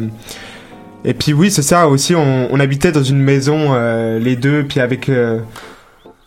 et 1.04 1.14
puis 1.14 1.32
oui, 1.32 1.50
c'est 1.50 1.62
ça 1.62 1.88
aussi, 1.88 2.14
on, 2.14 2.48
on 2.52 2.60
habitait 2.60 2.92
dans 2.92 3.02
une 3.02 3.20
maison, 3.22 3.74
les 4.18 4.36
deux, 4.36 4.64
puis 4.64 4.80
avec... 4.80 5.10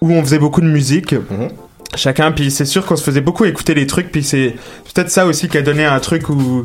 où 0.01 0.11
on 0.11 0.21
faisait 0.23 0.39
beaucoup 0.39 0.61
de 0.61 0.65
musique, 0.67 1.13
chacun, 1.95 2.31
puis 2.31 2.51
c'est 2.51 2.65
sûr 2.65 2.85
qu'on 2.85 2.95
se 2.95 3.03
faisait 3.03 3.21
beaucoup 3.21 3.45
écouter 3.45 3.73
les 3.73 3.87
trucs, 3.87 4.11
puis 4.11 4.23
c'est 4.23 4.55
peut-être 4.93 5.09
ça 5.09 5.25
aussi 5.25 5.47
qui 5.47 5.57
a 5.57 5.61
donné 5.61 5.85
un 5.85 5.99
truc 5.99 6.29
où... 6.29 6.63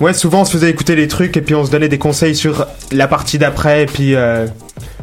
Ouais, 0.00 0.14
souvent 0.14 0.42
on 0.42 0.44
se 0.44 0.52
faisait 0.52 0.70
écouter 0.70 0.94
les 0.96 1.08
trucs, 1.08 1.36
et 1.36 1.40
puis 1.40 1.54
on 1.54 1.64
se 1.64 1.70
donnait 1.70 1.88
des 1.88 1.98
conseils 1.98 2.36
sur 2.36 2.66
la 2.92 3.08
partie 3.08 3.38
d'après, 3.38 3.82
et 3.82 3.86
puis... 3.86 4.14
euh, 4.14 4.46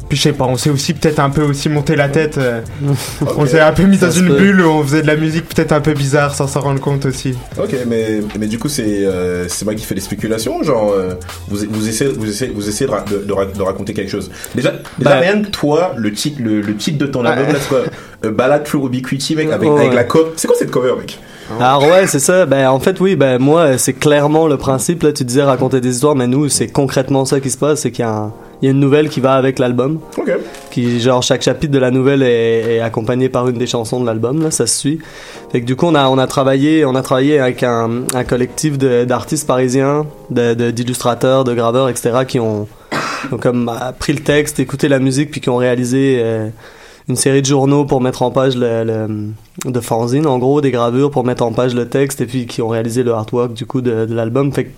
puis 0.07 0.17
je 0.17 0.23
sais 0.23 0.33
pas, 0.33 0.45
on 0.45 0.55
s'est 0.57 0.69
aussi 0.69 0.93
peut-être 0.93 1.19
un 1.19 1.29
peu 1.29 1.41
aussi 1.43 1.67
monté 1.69 1.95
la 1.95 2.09
tête. 2.09 2.37
euh, 2.37 2.61
On 3.37 3.45
s'est 3.45 3.59
un 3.59 3.71
peu 3.71 3.83
mis 3.83 3.97
Ça 3.97 4.07
dans 4.07 4.11
une 4.11 4.27
peut. 4.27 4.35
bulle 4.37 4.61
où 4.61 4.69
on 4.69 4.83
faisait 4.83 5.01
de 5.01 5.07
la 5.07 5.15
musique 5.15 5.47
peut-être 5.49 5.71
un 5.71 5.81
peu 5.81 5.93
bizarre 5.93 6.35
sans 6.35 6.47
s'en 6.47 6.61
rendre 6.61 6.79
compte 6.79 7.05
aussi. 7.05 7.35
Ok, 7.61 7.75
mais, 7.87 8.19
mais 8.39 8.47
du 8.47 8.59
coup, 8.59 8.69
c'est 8.69 9.05
euh, 9.05 9.47
c'est 9.47 9.65
moi 9.65 9.73
qui 9.75 9.83
fais 9.85 9.95
des 9.95 10.01
spéculations, 10.01 10.61
genre, 10.63 10.91
euh, 10.93 11.13
vous, 11.47 11.57
vous, 11.69 11.87
essayez, 11.89 12.11
vous, 12.11 12.29
essayez, 12.29 12.51
vous 12.53 12.67
essayez 12.69 12.85
de, 12.87 12.91
ra- 12.91 13.03
de, 13.09 13.17
de 13.25 13.33
ra- 13.33 13.45
de 13.45 13.61
raconter 13.61 13.93
quelque 13.93 14.11
chose. 14.11 14.29
Déjà, 14.53 14.71
déjà 14.97 15.09
Bah. 15.11 15.19
rien 15.19 15.41
que 15.41 15.47
toi, 15.49 15.93
le 15.97 16.11
titre, 16.13 16.41
le, 16.43 16.61
le 16.61 16.75
titre 16.75 16.97
de 16.97 17.05
ton 17.07 17.25
album, 17.25 17.47
là, 17.53 17.59
c'est 17.59 17.69
quoi 17.69 17.81
A 18.23 18.27
Ballad 18.31 18.63
Through 18.63 18.85
Ubiquity, 18.87 19.35
mec, 19.35 19.49
avec, 19.51 19.69
Ouais. 19.69 19.81
avec 19.81 19.93
la 19.93 20.03
cover. 20.03 20.31
C'est 20.35 20.47
quoi 20.47 20.55
cette 20.57 20.71
cover, 20.71 20.93
mec? 20.99 21.19
Alors 21.59 21.83
ouais, 21.83 22.07
c'est 22.07 22.17
ça. 22.17 22.47
Ben 22.47 22.67
en 22.69 22.79
fait 22.79 22.99
oui, 22.99 23.15
ben 23.15 23.37
moi 23.37 23.77
c'est 23.77 23.93
clairement 23.93 24.47
le 24.47 24.57
principe. 24.57 25.03
Là, 25.03 25.13
tu 25.13 25.23
disais 25.23 25.43
raconter 25.43 25.79
des 25.79 25.89
histoires, 25.91 26.15
mais 26.15 26.25
nous 26.25 26.49
c'est 26.49 26.69
concrètement 26.69 27.23
ça 27.23 27.39
qui 27.39 27.51
se 27.51 27.57
passe, 27.57 27.81
c'est 27.81 27.91
qu'il 27.91 28.03
y 28.03 28.07
a, 28.07 28.11
un- 28.11 28.33
il 28.65 28.69
y 28.69 28.69
a 28.69 28.71
une 28.71 28.79
nouvelle 28.79 29.09
qui 29.09 29.19
va 29.19 29.35
avec 29.35 29.59
l'album. 29.59 29.99
Ok. 30.17 30.31
Qui 30.71 30.99
genre 30.99 31.21
chaque 31.21 31.43
chapitre 31.43 31.71
de 31.71 31.77
la 31.77 31.91
nouvelle 31.91 32.23
est, 32.23 32.77
est 32.77 32.79
accompagné 32.79 33.29
par 33.29 33.47
une 33.47 33.57
des 33.57 33.67
chansons 33.67 33.99
de 34.01 34.05
l'album. 34.05 34.41
Là, 34.41 34.49
ça 34.49 34.65
se 34.65 34.75
suit. 34.77 34.99
Fait 35.51 35.61
que 35.61 35.65
du 35.65 35.75
coup 35.75 35.85
on 35.85 35.93
a 35.95 36.07
on 36.07 36.17
a 36.17 36.25
travaillé 36.25 36.83
on 36.85 36.95
a 36.95 37.01
travaillé 37.03 37.39
avec 37.39 37.61
un, 37.63 38.01
un 38.13 38.23
collectif 38.23 38.77
de- 38.77 39.05
d'artistes 39.05 39.45
parisiens, 39.47 40.05
de- 40.31 40.53
de- 40.55 40.71
d'illustrateurs, 40.71 41.43
de, 41.43 41.53
graveurs, 41.53 41.89
etc. 41.89 42.25
qui 42.27 42.39
ont, 42.39 42.67
ont 43.31 43.37
comme 43.37 43.69
euh, 43.69 43.91
pris 43.97 44.13
le 44.13 44.19
texte, 44.21 44.59
écouté 44.59 44.87
la 44.87 44.99
musique, 44.99 45.29
puis 45.31 45.41
qui 45.41 45.49
ont 45.49 45.57
réalisé. 45.57 46.19
euh, 46.23 46.49
une 47.07 47.15
série 47.15 47.43
de 47.43 47.45
journaux 47.45 47.85
pour 47.85 48.01
mettre 48.01 48.23
en 48.23 48.31
page 48.31 48.57
le, 48.57 48.83
le- 48.83 49.71
de 49.71 49.79
fanzine 49.79 50.25
en 50.25 50.39
gros 50.39 50.59
des 50.59 50.71
gravures 50.71 51.11
pour 51.11 51.23
mettre 51.23 51.43
en 51.43 51.51
page 51.53 51.75
le 51.75 51.87
texte 51.87 52.19
et 52.21 52.25
puis 52.25 52.47
qui 52.47 52.63
ont 52.63 52.67
réalisé 52.69 53.03
le 53.03 53.11
artwork 53.13 53.53
du 53.53 53.67
coup 53.67 53.81
de, 53.81 54.07
de 54.07 54.15
l'album 54.15 54.51
fait 54.51 54.63
que 54.63 54.69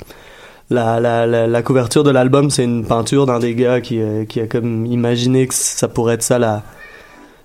la, 0.69 0.99
la, 0.99 1.25
la, 1.25 1.47
la 1.47 1.61
couverture 1.61 2.03
de 2.03 2.11
l'album 2.11 2.49
c'est 2.49 2.63
une 2.63 2.85
peinture 2.85 3.25
d'un 3.25 3.39
des 3.39 3.55
gars 3.55 3.79
qui, 3.81 4.01
euh, 4.01 4.25
qui 4.25 4.41
a 4.41 4.47
comme 4.47 4.85
imaginé 4.85 5.47
que 5.47 5.53
ça 5.53 5.87
pourrait 5.87 6.15
être 6.15 6.23
ça 6.23 6.39
la 6.39 6.63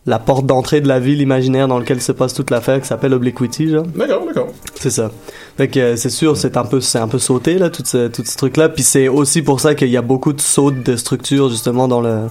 la 0.05 0.19
porte 0.19 0.47
d'entrée 0.47 0.81
de 0.81 0.89
la 0.89 0.99
ville 0.99 1.21
imaginaire 1.21 1.69
dans 1.69 1.79
laquelle 1.79 2.01
se 2.01 2.11
passe 2.11 2.35
toute 2.35 2.51
l'affaire 2.51 2.81
qui 2.81 2.89
s'appelle 2.89 3.15
Obliquity 3.15 3.69
genre 3.71 3.87
D'accord, 3.95 4.27
d'accord. 4.27 4.49
c'est 4.75 4.91
ça. 4.91 5.13
Fait 5.57 5.69
que 5.69 5.79
euh, 5.79 5.97
c'est 5.97 6.11
sûr, 6.11 6.37
c'est 6.37 6.57
un 6.57 6.65
peu, 6.65 6.81
c'est 6.81 6.99
un 6.99 7.07
peu 7.07 7.21
sauté 7.21 7.57
là, 7.57 7.71
tout 7.71 7.85
ce, 7.87 8.09
tout 8.09 8.25
ce 8.25 8.37
truc-là. 8.37 8.69
Puis 8.69 8.83
c'est 8.83 9.07
aussi 9.07 9.43
pour 9.43 9.61
ça 9.61 9.77
qu'il 9.77 9.91
y 9.91 9.97
a 9.97 10.03
beaucoup 10.03 10.33
de 10.33 10.41
sautes 10.41 10.83
de 10.83 10.97
structure 10.97 11.49
justement 11.51 11.87
dans 11.87 12.01
le, 12.01 12.23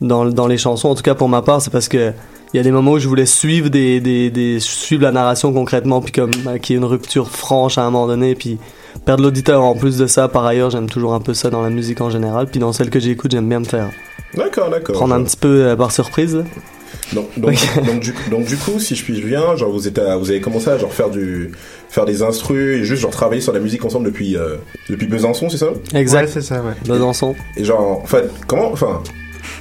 dans, 0.00 0.24
dans 0.24 0.46
les 0.46 0.56
chansons. 0.56 0.88
En 0.88 0.94
tout 0.94 1.02
cas 1.02 1.14
pour 1.14 1.28
ma 1.28 1.42
part, 1.42 1.60
c'est 1.60 1.70
parce 1.70 1.88
que 1.88 2.12
il 2.52 2.56
y 2.56 2.60
a 2.60 2.62
des 2.62 2.70
moments 2.70 2.92
où 2.92 2.98
je 2.98 3.08
voulais 3.08 3.26
suivre 3.26 3.68
des, 3.68 4.00
des, 4.00 4.30
des 4.30 4.58
suivre 4.60 5.02
la 5.02 5.12
narration 5.12 5.52
concrètement, 5.52 6.00
puis 6.00 6.12
comme 6.12 6.30
euh, 6.46 6.58
qu'il 6.58 6.74
y 6.74 6.76
ait 6.76 6.80
une 6.80 6.86
rupture 6.88 7.30
franche 7.30 7.78
à 7.78 7.82
un 7.82 7.90
moment 7.90 8.06
donné, 8.06 8.34
puis 8.34 8.58
perdre 9.04 9.22
l'auditeur. 9.22 9.62
En 9.62 9.74
plus 9.74 9.98
de 9.98 10.06
ça, 10.06 10.28
par 10.28 10.44
ailleurs, 10.46 10.70
j'aime 10.70 10.88
toujours 10.88 11.14
un 11.14 11.20
peu 11.20 11.34
ça 11.34 11.50
dans 11.50 11.62
la 11.62 11.70
musique 11.70 12.00
en 12.00 12.10
général. 12.10 12.46
Puis 12.46 12.60
dans 12.60 12.72
celle 12.72 12.90
que 12.90 13.00
j'écoute, 13.00 13.30
j'aime 13.32 13.48
bien 13.48 13.60
me 13.60 13.64
faire 13.64 13.90
D'accord, 14.34 14.70
d'accord. 14.70 14.94
prendre 14.96 15.14
un 15.14 15.22
petit 15.24 15.36
peu 15.36 15.64
euh, 15.66 15.76
par 15.76 15.90
surprise. 15.92 16.36
là. 16.36 16.42
Donc, 17.12 17.26
donc, 17.38 17.54
donc, 17.86 18.00
du, 18.00 18.14
donc 18.30 18.44
du 18.46 18.56
coup, 18.56 18.78
si 18.78 18.94
je 18.94 19.02
puis 19.04 19.20
bien, 19.22 19.56
genre 19.56 19.70
vous 19.70 19.86
êtes 19.88 19.98
à- 19.98 20.16
vous 20.16 20.30
avez 20.30 20.40
commencé 20.40 20.68
à 20.68 20.78
genre 20.78 20.92
faire 20.92 21.10
du 21.10 21.52
faire 21.90 22.04
des 22.04 22.22
instrus 22.22 22.76
et 22.80 22.84
juste 22.84 23.02
genre 23.02 23.10
travailler 23.10 23.40
sur 23.40 23.52
la 23.52 23.60
musique 23.60 23.84
ensemble 23.84 24.06
depuis 24.06 24.36
euh, 24.36 24.56
depuis 24.90 25.06
Besançon, 25.06 25.48
c'est 25.48 25.56
ça? 25.58 25.68
Exact. 25.94 26.22
Ouais, 26.22 26.26
c'est 26.32 26.40
ça, 26.42 26.56
ouais. 26.62 26.72
Besançon. 26.86 27.34
Et 27.56 27.64
genre, 27.64 28.00
en 28.02 28.06
fait, 28.06 28.30
comment, 28.46 28.70
enfin, 28.72 29.02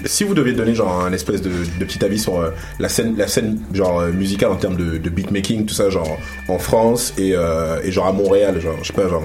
si 0.06 0.24
vous 0.24 0.34
deviez 0.34 0.54
donner 0.54 0.76
genre 0.76 1.04
un 1.06 1.12
espèce 1.14 1.42
de, 1.42 1.50
de 1.50 1.86
petit 1.86 2.04
avis 2.04 2.20
sur 2.20 2.40
euh, 2.40 2.50
la 2.80 2.90
scène, 2.90 3.16
la 3.18 3.28
scène 3.28 3.60
genre 3.74 4.00
euh, 4.00 4.12
musicale 4.12 4.52
en 4.52 4.56
termes 4.58 4.76
de, 4.78 4.98
de 4.98 5.10
beatmaking, 5.10 5.66
tout 5.66 5.74
ça, 5.74 5.90
genre 5.90 6.18
en 6.48 6.60
France 6.60 7.14
et, 7.18 7.32
euh, 7.36 7.80
et 7.84 7.92
genre 7.92 8.08
à 8.08 8.14
Montréal, 8.14 8.60
genre, 8.62 8.76
je 8.82 8.88
sais 8.88 8.94
pas, 8.94 9.08
genre, 9.10 9.24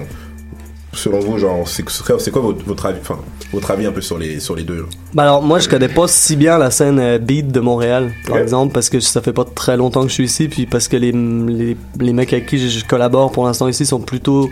selon 0.93 1.19
vous, 1.19 1.37
genre, 1.39 1.67
c'est 1.67 1.83
quoi 2.31 2.41
votre, 2.41 2.63
votre 2.65 2.85
avis, 2.85 2.99
enfin, 3.01 3.19
votre 3.51 3.71
avis 3.71 3.85
un 3.85 3.91
peu 3.91 4.01
sur 4.01 4.17
les 4.17 4.39
sur 4.39 4.55
les 4.55 4.63
deux. 4.63 4.85
Bah 5.13 5.23
alors 5.23 5.41
moi 5.43 5.59
je 5.59 5.69
connais 5.69 5.87
pas 5.87 6.07
si 6.07 6.35
bien 6.35 6.57
la 6.57 6.71
scène 6.71 6.99
euh, 6.99 7.17
beat 7.19 7.51
de 7.51 7.59
Montréal 7.59 8.11
par 8.25 8.35
Ouais. 8.35 8.41
exemple 8.41 8.73
parce 8.73 8.89
que 8.89 8.99
ça 8.99 9.21
fait 9.21 9.33
pas 9.33 9.45
très 9.45 9.77
longtemps 9.77 10.01
que 10.03 10.07
je 10.09 10.13
suis 10.13 10.25
ici 10.25 10.47
puis 10.47 10.65
parce 10.65 10.87
que 10.87 10.97
les, 10.97 11.11
les, 11.11 11.77
les 11.99 12.13
mecs 12.13 12.33
avec 12.33 12.47
qui 12.47 12.57
je, 12.57 12.67
je 12.79 12.85
collabore 12.85 13.31
pour 13.31 13.45
l'instant 13.45 13.67
ici 13.67 13.85
sont 13.85 13.99
plutôt 13.99 14.49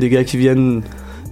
des 0.00 0.08
gars 0.10 0.24
qui 0.24 0.36
viennent 0.36 0.82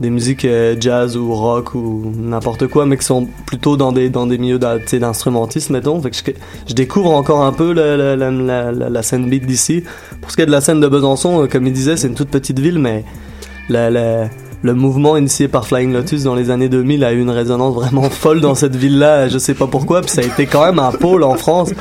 des 0.01 0.10
musiques 0.10 0.44
euh, 0.44 0.74
jazz 0.81 1.16
ou 1.16 1.32
rock 1.35 1.74
ou 1.74 2.12
n'importe 2.16 2.66
quoi 2.66 2.86
mais 2.86 2.97
qui 2.97 3.05
sont 3.05 3.28
plutôt 3.47 3.77
dans 3.77 3.93
des 3.93 4.09
dans 4.10 4.27
des 4.27 4.39
milieux 4.39 4.59
d'in- 4.59 4.78
tu 4.78 4.86
sais, 4.89 4.98
d'instrumentistes 4.98 5.70
mettons 5.70 6.01
fait 6.01 6.10
que 6.10 6.16
je, 6.16 6.32
je 6.69 6.74
découvre 6.74 7.12
encore 7.12 7.43
un 7.44 7.52
peu 7.52 7.73
la, 7.73 7.97
la, 7.97 8.16
la, 8.16 8.31
la, 8.31 8.73
la- 8.73 8.89
la 8.90 9.02
scène 9.02 9.28
beat 9.28 9.47
d'ici 9.47 9.85
pour 10.20 10.31
ce 10.31 10.36
qui 10.36 10.43
est 10.43 10.47
de 10.47 10.51
la 10.51 10.60
scène 10.60 10.81
de 10.81 10.89
Besançon 10.89 11.43
euh, 11.43 11.47
comme 11.47 11.66
il 11.66 11.73
disait 11.73 11.97
c'est 11.97 12.09
une 12.09 12.14
toute 12.14 12.31
petite 12.31 12.59
ville 12.59 12.78
mais 12.78 13.05
le 13.69 14.74
mouvement 14.74 15.16
initié 15.16 15.48
par 15.48 15.66
Flying 15.66 15.93
Lotus 15.93 16.23
dans 16.24 16.35
les 16.35 16.51
années 16.51 16.69
2000 16.69 17.02
a 17.05 17.12
eu 17.12 17.20
une 17.20 17.31
résonance 17.31 17.74
vraiment 17.74 18.02
folle 18.10 18.40
dans 18.40 18.55
cette 18.55 18.77
ville-là. 18.77 19.28
Je 19.28 19.39
sais 19.39 19.55
pas 19.55 19.66
pourquoi, 19.66 20.02
puis 20.02 20.10
ça 20.10 20.20
a 20.20 20.24
été 20.24 20.47
quand 20.47 20.64
même 20.64 20.78
un 20.78 20.93
pôle 20.93 21.24
en 21.24 21.35
France. 21.35 21.73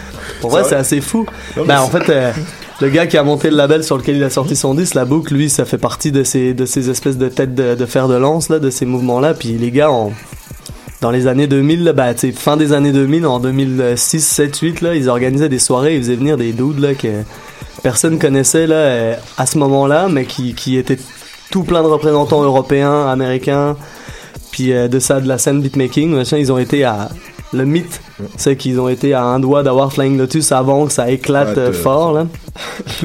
Pour 0.41 0.49
vrai, 0.49 0.63
C'est 0.63 0.75
assez 0.75 0.99
fou. 1.01 1.25
Non, 1.57 1.65
Ben, 1.65 1.79
en 1.81 1.87
fait, 1.87 2.09
euh, 2.09 2.31
le 2.81 2.89
gars 2.89 3.05
qui 3.07 3.17
a 3.17 3.23
monté 3.23 3.49
le 3.49 3.55
label 3.57 3.83
sur 3.83 3.97
lequel 3.97 4.17
il 4.17 4.23
a 4.23 4.29
sorti 4.29 4.55
son 4.55 4.73
disque, 4.73 4.95
la 4.95 5.05
boucle, 5.05 5.33
lui, 5.33 5.49
ça 5.49 5.65
fait 5.65 5.77
partie 5.77 6.11
de 6.11 6.23
ces, 6.23 6.53
de 6.53 6.65
ces 6.65 6.89
espèces 6.89 7.17
de 7.17 7.29
têtes 7.29 7.53
de, 7.53 7.85
fer 7.85 8.07
de 8.07 8.15
lance, 8.15 8.49
là, 8.49 8.59
de 8.59 8.69
ces 8.69 8.85
mouvements-là. 8.85 9.33
Puis 9.35 9.49
les 9.49 9.69
gars, 9.71 9.91
ont- 9.91 10.11
dans 11.01 11.11
les 11.11 11.27
années 11.27 11.47
2000, 11.47 11.83
là, 11.83 11.93
bah, 11.93 12.13
fin 12.35 12.57
des 12.57 12.73
années 12.73 12.91
2000, 12.91 13.25
en 13.27 13.39
2006, 13.39 14.19
7, 14.25 14.57
8, 14.57 14.81
là, 14.81 14.95
ils 14.95 15.09
organisaient 15.09 15.49
des 15.49 15.59
soirées, 15.59 15.95
ils 15.95 16.01
faisaient 16.01 16.15
venir 16.15 16.37
des 16.37 16.53
dudes, 16.53 16.79
là, 16.79 16.93
que 16.95 17.07
personne 17.83 18.17
connaissait, 18.19 18.65
là, 18.67 19.15
à 19.37 19.45
ce 19.45 19.57
moment-là, 19.59 20.07
mais 20.09 20.25
qui, 20.25 20.53
qui 20.55 20.77
étaient 20.77 20.97
tout 21.51 21.63
plein 21.63 21.83
de 21.83 21.87
représentants 21.87 22.41
européens, 22.43 23.07
américains, 23.07 23.75
puis 24.51 24.73
euh, 24.73 24.87
de 24.87 24.99
ça, 24.99 25.19
de 25.21 25.27
la 25.27 25.37
scène 25.37 25.61
beatmaking, 25.61 26.11
machin, 26.15 26.37
ils 26.37 26.51
ont 26.51 26.57
été 26.57 26.83
à 26.83 27.09
le 27.53 27.65
mythe, 27.65 28.01
c'est 28.37 28.55
qu'ils 28.55 28.79
ont 28.79 28.87
été 28.87 29.13
à 29.13 29.23
un 29.25 29.39
doigt 29.39 29.61
d'avoir 29.63 29.91
Flying 29.91 30.17
Lotus 30.17 30.51
avant 30.53 30.85
que 30.85 30.93
ça 30.93 31.09
éclate 31.11 31.57
Ouais, 31.57 31.63
euh, 31.63 31.73
fort, 31.73 32.13
là. 32.13 32.27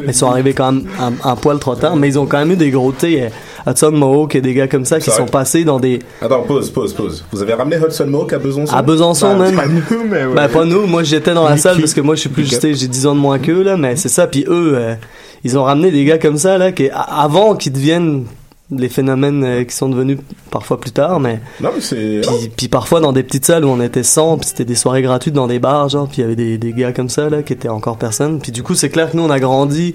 Ils 0.07 0.15
sont 0.15 0.31
arrivés 0.31 0.53
quand 0.55 0.71
même 0.73 0.85
un, 1.01 1.13
un 1.29 1.35
poil 1.37 1.59
trop 1.59 1.75
tard, 1.75 1.97
mais 1.97 2.09
ils 2.09 2.19
ont 2.19 2.27
quand 2.27 2.39
même 2.39 2.53
eu 2.53 2.57
des 2.57 2.71
gros, 2.71 2.93
sais, 2.97 3.23
euh, 3.23 3.71
Hudson 3.71 3.91
Mohawk 3.93 4.37
et 4.37 4.41
des 4.41 4.55
gars 4.55 4.69
comme 4.69 4.85
ça 4.85 5.01
qui 5.01 5.11
sont 5.11 5.23
vrai. 5.23 5.31
passés 5.33 5.65
dans 5.65 5.81
des, 5.81 5.99
Attends, 6.23 6.43
pause, 6.43 6.71
pause, 6.71 6.93
pause. 6.93 7.25
Vous 7.33 7.43
avez 7.43 7.55
ramené 7.55 7.77
Hudson 7.85 8.07
Mohawk 8.07 8.33
à 8.35 8.39
Besançon? 8.39 8.73
À 8.77 8.83
Besançon 8.83 9.37
Bah, 9.37 9.45
même. 9.51 9.57
pas 9.57 9.67
nous, 9.67 10.05
mais 10.09 10.25
ouais. 10.25 10.35
Ben 10.35 10.49
pas 10.49 10.65
nous, 10.65 10.87
moi 10.87 11.03
j'étais 11.03 11.35
dans 11.35 11.49
la 11.49 11.57
salle 11.57 11.79
parce 11.79 11.93
que 11.95 12.01
moi 12.01 12.15
je 12.15 12.21
suis 12.21 12.29
plus, 12.29 12.45
j'ai 12.49 12.75
10 12.89 13.07
ans 13.09 13.15
de 13.17 13.21
moins 13.21 13.41
qu'eux 13.41 13.63
là, 13.65 13.77
mais 13.77 13.97
c'est 13.97 14.09
ça. 14.09 14.29
Puis 14.29 14.45
eux, 14.49 14.75
euh, 14.77 14.95
ils 15.43 15.59
ont 15.59 15.65
ramené 15.65 15.91
des 15.91 16.05
gars 16.05 16.19
comme 16.19 16.39
ça 16.39 16.57
là, 16.59 16.71
qui 16.71 16.89
avant 16.93 17.57
qu'ils 17.57 17.73
deviennent 17.73 18.25
les 18.71 18.89
phénomènes 18.89 19.45
euh, 19.45 19.65
qui 19.65 19.75
sont 19.75 19.89
devenus 19.89 20.19
parfois 20.51 20.81
plus 20.81 20.91
tard, 20.91 21.21
mais 21.21 21.41
Non, 21.61 21.71
mais 21.75 21.81
c'est. 21.81 22.21
puis, 22.23 22.51
puis 22.57 22.69
parfois 22.69 23.01
dans 23.01 23.13
des 23.13 23.23
petites 23.23 23.45
salles 23.45 23.65
où 23.65 23.69
on 23.69 23.81
était 23.81 24.03
100, 24.03 24.39
puis 24.39 24.49
c'était 24.49 24.65
des 24.65 24.75
soirées 24.75 25.03
gratuites 25.03 25.35
dans 25.35 25.47
des 25.47 25.59
bars, 25.59 25.89
genre, 25.89 26.09
puis 26.09 26.19
il 26.19 26.21
y 26.23 26.25
avait 26.25 26.37
des, 26.37 26.59
des 26.59 26.73
gars 26.73 26.93
comme 26.93 27.09
ça 27.09 27.31
là 27.31 27.43
qui 27.43 27.53
étaient 27.53 27.69
encore 27.69 27.97
personne. 27.97 28.41
Puis 28.41 28.53
du 28.53 28.63
coup 28.63 28.75
c'est 28.75 28.89
clair 28.91 29.11
que 29.11 29.17
nous 29.17 29.23
on 29.23 29.31
a 29.31 29.39
grandi. 29.39 29.95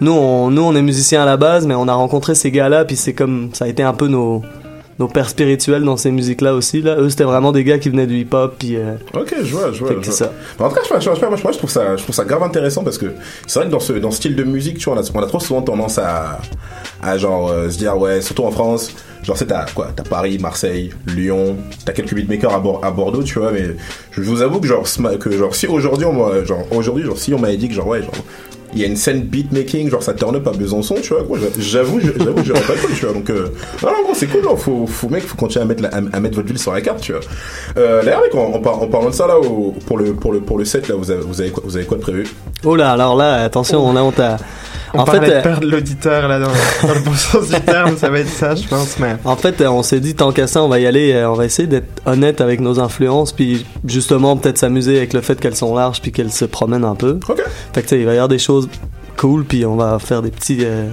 Nous 0.00 0.12
on, 0.12 0.50
nous 0.50 0.62
on 0.62 0.74
est 0.74 0.82
musiciens 0.82 1.22
à 1.22 1.26
la 1.26 1.36
base, 1.36 1.66
mais 1.66 1.74
on 1.74 1.88
a 1.88 1.94
rencontré 1.94 2.34
ces 2.34 2.50
gars-là, 2.50 2.84
puis 2.84 2.96
c'est 2.96 3.14
comme 3.14 3.50
ça 3.54 3.64
a 3.64 3.68
été 3.68 3.82
un 3.82 3.94
peu 3.94 4.08
nos 4.08 4.42
nos 4.98 5.08
pères 5.08 5.28
spirituels 5.28 5.82
dans 5.82 5.96
ces 5.96 6.10
musiques-là 6.10 6.54
aussi 6.54 6.82
là. 6.82 6.96
Eux 6.98 7.10
c'était 7.10 7.24
vraiment 7.24 7.52
des 7.52 7.64
gars 7.64 7.78
qui 7.78 7.88
venaient 7.88 8.06
du 8.06 8.18
hip-hop, 8.20 8.54
puis 8.58 8.76
euh, 8.76 8.94
Ok, 9.14 9.34
je 9.42 9.54
vois, 9.54 9.72
je 9.72 9.80
vois. 9.80 9.90
C'est 10.02 10.12
ça. 10.12 10.32
En 10.58 10.68
tout 10.68 10.74
cas, 10.76 10.80
je, 10.84 10.90
moi, 11.10 11.16
je- 11.36 11.42
moi, 11.42 11.52
je 11.52 11.58
trouve 11.58 11.70
ça, 11.70 11.96
je 11.96 12.02
trouve 12.02 12.14
ça 12.14 12.24
grave 12.24 12.42
intéressant 12.42 12.84
parce 12.84 12.98
que 12.98 13.06
c'est 13.46 13.58
vrai 13.58 13.66
que 13.68 13.72
dans 13.72 13.80
ce, 13.80 13.92
dans 13.94 14.10
ce 14.10 14.18
style 14.18 14.36
de 14.36 14.44
musique, 14.44 14.78
tu 14.78 14.84
vois, 14.88 14.94
on 14.98 15.00
a, 15.00 15.10
on 15.14 15.22
a 15.22 15.26
trop 15.26 15.40
souvent 15.40 15.62
tendance 15.62 15.98
à, 15.98 16.38
à 17.02 17.18
genre 17.18 17.50
euh, 17.50 17.70
se 17.70 17.78
dire 17.78 17.98
ouais, 17.98 18.22
surtout 18.22 18.44
en 18.44 18.50
France, 18.50 18.90
genre 19.22 19.36
c'est 19.36 19.46
t'as 19.46 19.66
quoi, 19.74 19.88
t'as 19.94 20.02
Paris, 20.04 20.38
Marseille, 20.40 20.90
Lyon, 21.06 21.56
t'as 21.84 21.92
quelques 21.92 22.14
beatmakers 22.14 22.52
à, 22.52 22.86
à 22.86 22.90
Bordeaux, 22.90 23.22
tu 23.22 23.38
vois, 23.38 23.50
mais 23.52 23.64
je 24.12 24.20
vous 24.22 24.42
avoue 24.42 24.60
que 24.60 24.66
genre, 24.66 24.84
que 25.18 25.30
genre 25.30 25.54
si 25.54 25.66
aujourd'hui, 25.66 26.06
on 26.06 26.44
genre 26.44 26.64
aujourd'hui, 26.70 27.04
genre 27.04 27.18
si 27.18 27.34
on 27.34 27.38
m'avait 27.38 27.56
dit 27.56 27.68
que 27.68 27.74
genre 27.74 27.88
ouais, 27.88 28.00
genre 28.02 28.12
il 28.74 28.80
y 28.80 28.84
a 28.84 28.86
une 28.86 28.96
scène 28.96 29.22
beatmaking, 29.22 29.90
genre 29.90 30.02
ça 30.02 30.12
turn 30.14 30.34
up 30.36 30.46
à 30.46 30.50
Besançon, 30.52 30.96
tu 31.02 31.14
vois, 31.14 31.22
quoi, 31.24 31.38
j'avoue, 31.58 32.00
j'avoue, 32.00 32.42
j'aurais 32.44 32.60
pas 32.60 32.74
cru, 32.74 32.92
tu 32.94 33.04
vois, 33.04 33.14
donc, 33.14 33.30
euh, 33.30 33.48
non, 33.82 33.88
non, 33.90 34.02
gros, 34.04 34.14
c'est 34.14 34.26
cool, 34.26 34.42
non, 34.42 34.56
faut, 34.56 34.86
faut, 34.86 35.08
mec, 35.08 35.22
faut 35.22 35.36
continuer 35.36 35.62
à 35.64 35.66
mettre, 35.66 35.82
la- 35.82 35.88
à, 35.94 35.98
à 36.12 36.20
mettre 36.20 36.36
votre 36.36 36.48
ville 36.48 36.58
sur 36.58 36.72
la 36.72 36.80
carte, 36.80 37.00
tu 37.00 37.12
vois. 37.12 37.20
Euh, 37.76 38.02
d'ailleurs, 38.04 38.22
mec, 38.22 38.34
en, 38.34 38.52
en, 38.54 38.58
par- 38.60 38.82
en 38.82 38.86
parlant 38.88 39.10
de 39.10 39.14
ça, 39.14 39.26
là, 39.26 39.38
au- 39.38 39.74
pour 39.86 39.98
le, 39.98 40.12
pour 40.14 40.32
le, 40.32 40.40
pour 40.40 40.58
le 40.58 40.64
set, 40.64 40.88
là, 40.88 40.94
vous 40.96 41.10
avez, 41.10 41.22
vous 41.22 41.40
avez 41.40 41.50
quoi, 41.50 41.62
vous 41.66 41.76
avez 41.76 41.86
quoi 41.86 41.96
de 41.96 42.02
prévu? 42.02 42.26
Oh 42.64 42.76
là, 42.76 42.92
alors 42.92 43.16
là, 43.16 43.42
attention, 43.44 43.92
là 43.92 44.02
on 44.04 44.10
t'a. 44.12 44.36
On 44.94 45.00
en 45.00 45.04
parlait 45.04 45.26
fait, 45.26 45.36
de 45.38 45.42
perdre 45.42 45.66
l'auditeur 45.66 46.28
là 46.28 46.38
dans, 46.38 46.46
dans 46.86 46.94
le 46.94 47.00
bon 47.00 47.14
sens 47.14 47.48
du 47.48 47.60
terme, 47.60 47.96
ça 47.96 48.08
va 48.08 48.20
être 48.20 48.28
ça, 48.28 48.54
je 48.54 48.66
pense. 48.66 48.98
Mais 48.98 49.16
en 49.24 49.36
fait, 49.36 49.60
euh, 49.60 49.68
on 49.68 49.82
s'est 49.82 50.00
dit 50.00 50.14
tant 50.14 50.30
qu'à 50.30 50.46
ça, 50.46 50.62
on 50.62 50.68
va 50.68 50.78
y 50.78 50.86
aller, 50.86 51.12
euh, 51.12 51.30
on 51.30 51.34
va 51.34 51.44
essayer 51.44 51.66
d'être 51.66 52.00
honnête 52.06 52.40
avec 52.40 52.60
nos 52.60 52.78
influences, 52.78 53.32
puis 53.32 53.66
justement 53.84 54.36
peut-être 54.36 54.58
s'amuser 54.58 54.96
avec 54.96 55.12
le 55.12 55.20
fait 55.20 55.38
qu'elles 55.40 55.56
sont 55.56 55.74
larges, 55.74 56.00
puis 56.00 56.12
qu'elles 56.12 56.32
se 56.32 56.44
promènent 56.44 56.84
un 56.84 56.94
peu. 56.94 57.18
Ok. 57.28 57.42
Fait 57.72 57.82
que 57.82 57.88
tu 57.88 57.94
sais, 57.96 58.00
il 58.00 58.06
va 58.06 58.12
y 58.12 58.14
avoir 58.14 58.28
des 58.28 58.38
choses 58.38 58.68
cool, 59.16 59.44
puis 59.44 59.66
on 59.66 59.76
va 59.76 59.98
faire 59.98 60.22
des 60.22 60.30
petits, 60.30 60.58
euh, 60.62 60.88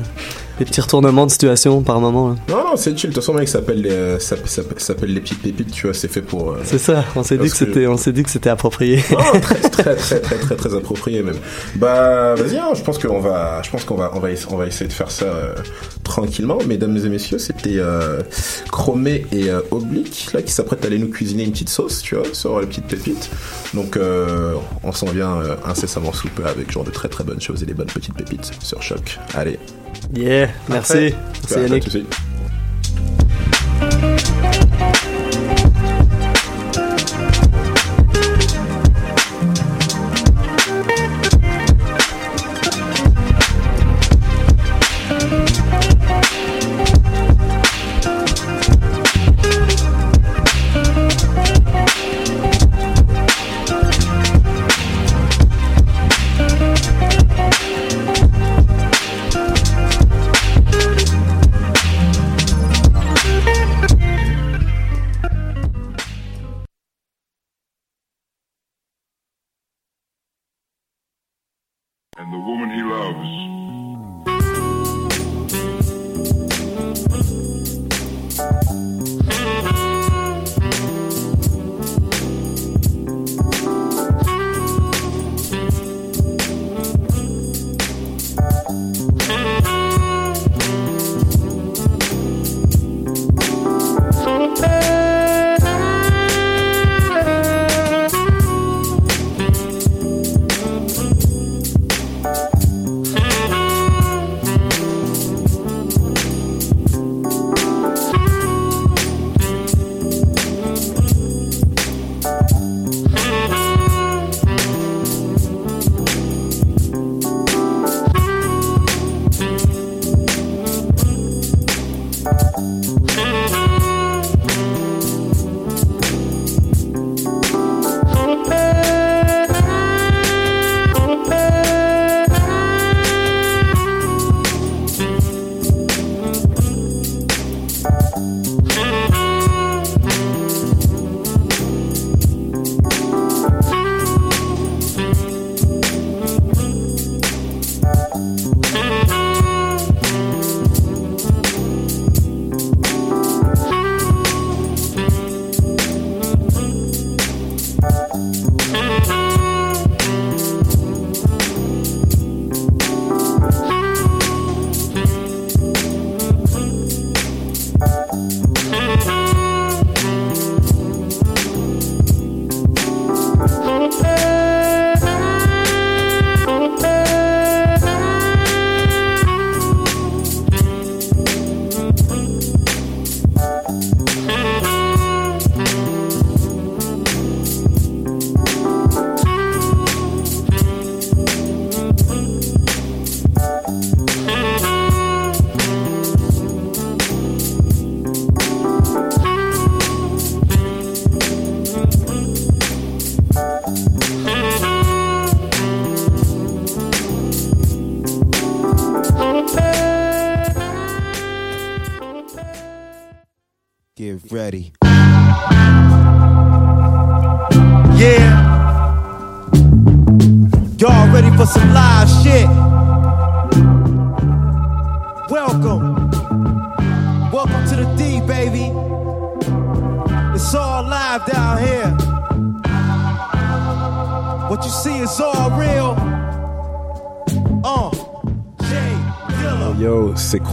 des 0.60 0.66
petits 0.66 0.82
retournements 0.82 1.26
de 1.26 1.32
situation 1.32 1.82
par 1.82 2.00
moment. 2.00 2.30
là. 2.30 2.36
Non, 2.50 2.56
non, 2.58 2.76
c'est 2.76 2.98
chill. 2.98 3.10
De 3.10 3.16
toute 3.16 3.24
façon, 3.24 3.34
mec, 3.34 3.48
ça 3.48 3.60
s'appelle 3.60 3.82
les, 3.82 3.90
euh, 3.92 4.20
ça, 4.20 4.36
ça- 4.46 4.62
ça 4.64 4.78
s'appelle 4.78 5.14
les 5.14 5.22
petites 5.22 5.42
pépites, 5.42 5.72
tu 5.72 5.88
vois, 5.88 5.94
c'est 5.94 6.08
fait 6.08 6.22
pour. 6.22 6.52
euh, 6.52 6.58
C'est 6.64 6.78
ça. 6.78 7.04
On 7.16 7.24
s'est 7.24 7.38
dit 7.38 7.50
que 7.50 7.56
c'était, 7.58 7.88
on 7.88 7.98
s'est 7.98 8.12
dit 8.14 8.24
que 8.24 8.30
c'était 8.30 8.50
approprié. 8.50 9.04
Non, 9.12 9.40
très, 9.42 9.56
très, 9.70 9.96
très, 9.96 10.20
très, 10.20 10.36
très, 10.38 10.56
très 10.56 10.76
approprié 10.76 11.24
même. 11.24 11.36
Bah, 11.76 12.36
vas-y, 12.36 12.58
hein, 12.58 12.70
je 12.76 12.82
pense 12.82 12.98
qu'on 13.00 13.20
va, 13.20 13.62
je 13.64 13.70
pense 13.70 13.84
qu'on 13.86 13.96
va, 13.96 14.12
on 14.16 14.20
va, 14.20 14.32
essa- 14.32 14.48
on 14.52 14.58
va 14.58 14.68
essayer 14.68 14.88
de 14.88 14.94
faire 14.94 15.10
ça 15.12 15.26
euh, 15.26 15.56
tranquillement. 16.04 16.58
Mesdames 16.68 16.98
et 16.98 17.10
messieurs, 17.10 17.40
c'était 17.40 17.78
euh, 17.78 18.22
Chromé 18.72 19.26
et 19.32 19.50
euh, 19.50 19.62
Oblique 19.72 20.30
là 20.34 20.42
qui 20.42 20.52
s'apprêtent 20.52 20.84
à 20.84 20.88
aller 20.88 21.00
nous 21.00 21.10
cuisiner 21.10 21.44
une 21.44 21.52
petite 21.52 21.70
sauce, 21.70 22.02
tu 22.02 22.16
vois, 22.16 22.26
sur 22.34 22.60
les 22.60 22.68
petites 22.68 22.86
pépites. 22.88 23.30
Donc, 23.74 23.96
euh, 23.98 24.54
on 24.84 24.92
s'en 24.92 25.08
vient 25.08 25.38
euh, 25.38 25.56
incessamment 25.66 26.14
sous 26.14 26.28
peu 26.30 26.46
avec 26.46 26.72
genre 26.72 26.84
de 26.84 26.92
très 26.92 27.08
très 27.10 27.24
bonnes 27.24 27.42
choses 27.42 27.64
et 27.64 27.66
des 27.66 27.74
bonnes 27.74 27.88
petites 27.88 28.14
pépites 28.16 28.52
sur 28.62 28.82
choc. 28.82 29.20
Allez. 29.34 29.60
Yeah, 30.14 30.50
merci. 30.70 31.14
Merci 31.50 31.56
de 31.56 31.62
Yannick. 31.62 32.08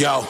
Yo, 0.00 0.22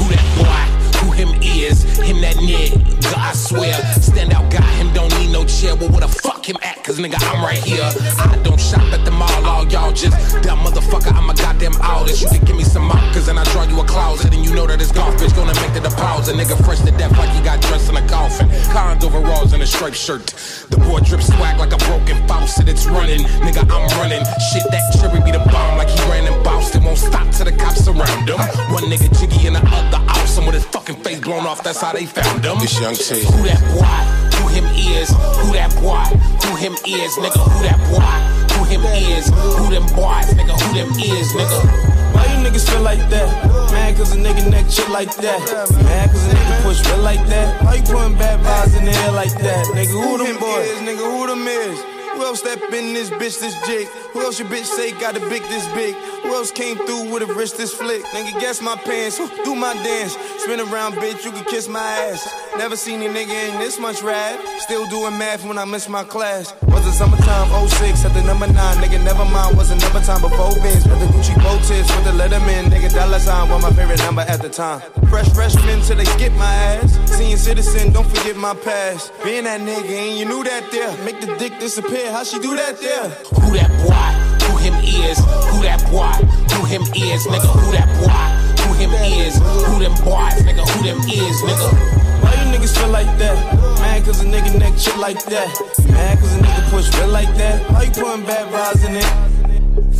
who 0.00 0.08
that 0.08 0.24
boy? 0.40 1.04
Who 1.04 1.12
him 1.12 1.28
is? 1.42 1.82
Him 2.00 2.22
that 2.22 2.36
nigga, 2.36 3.12
I 3.14 3.34
swear. 3.34 3.74
Stand 4.00 4.32
out 4.32 4.50
guy, 4.50 4.64
him 4.80 4.90
don't 4.94 5.12
need 5.20 5.30
no 5.30 5.44
chair. 5.44 5.76
Well, 5.76 5.90
where 5.90 6.00
the 6.00 6.08
fuck 6.08 6.48
him 6.48 6.56
at? 6.62 6.82
Cause 6.82 6.98
nigga, 6.98 7.20
I'm 7.28 7.44
right 7.44 7.58
here. 7.58 7.84
I 7.84 8.40
don't 8.42 8.58
shop 8.58 8.80
at 8.96 9.04
the 9.04 9.10
mall, 9.10 9.28
all 9.44 9.68
y'all 9.68 9.92
just 9.92 10.16
dumb 10.42 10.60
motherfucker. 10.60 11.12
I'm 11.12 11.28
a 11.28 11.34
goddamn 11.34 11.76
artist. 11.82 12.22
You 12.22 12.28
can 12.30 12.46
give 12.46 12.56
me 12.56 12.64
some 12.64 12.84
markers 12.88 13.28
and 13.28 13.38
I 13.38 13.44
draw 13.52 13.64
you 13.64 13.78
a 13.78 13.84
closet. 13.84 14.32
And 14.32 14.42
you 14.42 14.54
know 14.54 14.66
that 14.66 14.78
this 14.78 14.90
golf 14.90 15.14
bitch 15.16 15.36
gonna 15.36 15.52
make 15.60 15.74
the 15.74 15.86
deposit. 15.86 16.34
Nigga 16.36 16.56
fresh 16.64 16.80
to 16.80 16.90
death 16.90 17.12
like 17.18 17.28
he 17.36 17.44
got 17.44 17.60
dressed 17.60 17.90
in 17.90 17.96
a 17.96 18.08
coffin. 18.08 18.48
Cons 18.72 19.04
overalls 19.04 19.52
and 19.52 19.62
a 19.62 19.66
striped 19.66 19.98
shirt. 19.98 20.32
The 20.70 20.78
boy 20.78 21.00
drip 21.00 21.20
swag 21.20 21.58
like 21.58 21.72
a 21.72 21.80
broken 21.90 22.16
faucet. 22.26 22.68
It's 22.68 22.86
running. 22.86 23.26
Nigga, 23.42 23.66
I'm 23.66 23.86
running. 23.98 24.22
Shit, 24.50 24.64
that 24.70 24.94
cherry 24.94 25.20
be 25.22 25.32
the 25.32 25.42
bomb 25.50 25.76
like 25.76 25.90
he 25.90 25.98
ran 26.08 26.26
in 26.30 26.42
Boston. 26.42 26.84
Won't 26.84 26.98
stop 26.98 27.30
till 27.34 27.44
the 27.44 27.52
cops 27.52 27.84
surround 27.84 28.28
him. 28.28 28.38
One 28.70 28.84
nigga 28.84 29.10
jiggy 29.18 29.46
and 29.46 29.56
the 29.56 29.62
other 29.66 29.98
awesome 30.08 30.46
with 30.46 30.54
his 30.54 30.64
fucking 30.64 31.02
face 31.02 31.20
blown 31.20 31.46
off. 31.46 31.62
That's 31.62 31.80
how 31.80 31.92
they 31.92 32.06
found 32.06 32.44
him. 32.44 32.58
This 32.60 32.78
young 32.80 32.94
T. 32.94 33.22
Who 33.26 33.42
that 33.50 33.60
boy? 33.74 34.38
Who 34.38 34.48
him 34.48 34.66
is? 34.78 35.10
Who 35.10 35.52
that 35.58 35.74
boy? 35.82 36.06
Who 36.46 36.56
him 36.56 36.74
is? 36.86 37.12
Nigga, 37.18 37.42
who 37.42 37.62
that 37.66 37.78
boy? 37.90 38.54
Who 38.54 38.64
him 38.70 38.82
is? 38.94 39.26
Who 39.58 39.70
them 39.70 39.86
boys? 39.98 40.30
Nigga, 40.38 40.54
who 40.54 40.74
them 40.74 40.90
is? 40.98 41.32
Nigga. 41.32 41.89
Why 42.14 42.24
you 42.32 42.38
niggas 42.46 42.68
feel 42.70 42.82
like 42.82 43.02
that? 43.10 43.28
Man, 43.72 43.96
cause 43.96 44.14
a 44.14 44.18
nigga 44.18 44.50
neck 44.50 44.70
shit 44.70 44.88
like 44.88 45.14
that. 45.16 45.40
Man, 45.84 46.08
cause 46.08 46.26
a 46.26 46.34
nigga 46.34 46.62
push 46.62 46.84
real 46.86 46.98
like 46.98 47.24
that. 47.28 47.62
Why 47.64 47.74
you 47.74 47.82
putting 47.82 48.16
bad 48.18 48.40
vibes 48.40 48.78
in 48.78 48.84
the 48.84 48.92
air 48.92 49.12
like 49.12 49.34
that? 49.38 49.66
Nigga, 49.66 49.92
who 49.92 50.18
them 50.18 50.38
boys? 50.38 50.66
Is, 50.66 50.80
nigga, 50.80 51.04
who 51.04 51.26
them 51.26 51.46
is? 51.46 51.78
Who 52.14 52.26
else 52.26 52.40
step 52.40 52.60
in 52.72 52.92
this 52.92 53.08
bitch 53.08 53.40
this 53.40 53.54
jig? 53.66 53.86
Who 54.12 54.20
else 54.22 54.38
your 54.38 54.48
bitch 54.48 54.64
say 54.64 54.90
got 54.92 55.16
a 55.16 55.20
big 55.30 55.42
this 55.44 55.66
big? 55.68 55.94
Who 56.22 56.34
else 56.34 56.50
came 56.50 56.76
through 56.76 57.10
with 57.10 57.22
a 57.22 57.32
wrist 57.32 57.56
this 57.56 57.72
flick? 57.72 58.02
Nigga, 58.06 58.38
guess 58.40 58.60
my 58.60 58.76
pants, 58.76 59.18
do 59.44 59.54
my 59.54 59.72
dance. 59.74 60.16
Spin 60.38 60.60
around, 60.60 60.94
bitch, 60.94 61.24
you 61.24 61.30
can 61.30 61.44
kiss 61.44 61.68
my 61.68 61.80
ass. 61.80 62.28
Never 62.58 62.76
seen 62.76 63.00
a 63.02 63.06
nigga 63.06 63.52
in 63.52 63.58
this 63.60 63.78
much 63.78 64.02
rap. 64.02 64.38
Still 64.58 64.86
doing 64.88 65.16
math 65.16 65.46
when 65.46 65.56
I 65.56 65.64
miss 65.64 65.88
my 65.88 66.04
class. 66.04 66.52
Was 66.80 66.94
it 66.94 66.96
summertime 66.96 67.68
06 67.68 68.06
at 68.06 68.14
the 68.14 68.22
number 68.22 68.46
9? 68.46 68.56
Nigga, 68.80 69.04
never 69.04 69.26
mind, 69.26 69.54
was 69.54 69.70
another 69.70 70.00
time 70.00 70.22
before 70.22 70.48
Vince. 70.64 70.86
With 70.86 70.98
the 70.98 71.12
Gucci 71.12 71.36
bow 71.44 71.60
tips, 71.60 71.94
with 71.94 72.04
the 72.08 72.16
Letterman. 72.16 72.72
Nigga, 72.72 72.88
dollar 72.88 73.18
sign 73.18 73.50
was 73.50 73.60
my 73.62 73.70
favorite 73.70 73.98
number 73.98 74.22
at 74.22 74.40
the 74.40 74.48
time. 74.48 74.80
Fresh 75.10 75.28
freshman 75.34 75.82
till 75.82 75.96
they 75.96 76.06
skip 76.06 76.32
my 76.40 76.54
ass. 76.72 76.98
Seeing 77.04 77.36
citizen, 77.36 77.92
don't 77.92 78.08
forget 78.08 78.34
my 78.34 78.54
past. 78.54 79.12
Being 79.22 79.44
that 79.44 79.60
nigga, 79.60 79.92
and 79.92 80.18
you 80.18 80.24
knew 80.24 80.42
that 80.42 80.72
there. 80.72 80.96
Make 81.04 81.20
the 81.20 81.36
dick 81.36 81.58
disappear, 81.60 82.10
how 82.12 82.24
she 82.24 82.38
do 82.38 82.56
that 82.56 82.80
there? 82.80 83.10
Who 83.44 83.52
that 83.60 83.68
boy? 83.84 84.46
Who 84.48 84.56
him 84.56 84.74
is? 84.80 85.18
Who 85.52 85.60
that 85.60 85.84
boy? 85.92 86.16
Who 86.56 86.64
him 86.64 86.80
is? 86.96 87.26
Nigga, 87.26 87.50
who 87.60 87.72
that 87.76 87.88
boy? 88.00 88.64
Who 88.64 88.72
him 88.80 88.92
is? 89.20 89.36
Who 89.36 89.80
them 89.84 89.92
boys? 90.00 90.32
Nigga, 90.48 90.64
who 90.64 90.82
them 90.82 90.98
is? 91.04 91.36
Nigga. 91.44 92.00
Why 92.24 92.32
you 92.40 92.56
niggas 92.56 92.72
feel 92.78 92.88
like 92.88 93.18
that? 93.18 93.59
Man, 94.00 94.06
cause 94.06 94.22
a 94.22 94.24
nigga 94.24 94.58
neck 94.58 94.78
shit 94.78 94.96
like 94.96 95.22
that. 95.26 95.84
Man, 95.90 96.16
cause 96.16 96.34
a 96.34 96.38
nigga 96.38 96.70
push 96.70 96.88
real 96.96 97.08
like 97.08 97.28
that. 97.36 97.70
Why 97.70 97.82
you 97.82 97.90
putting 97.90 98.24
bad 98.24 98.48
vibes 98.50 98.88
in 98.88 98.96
it? 98.96 99.39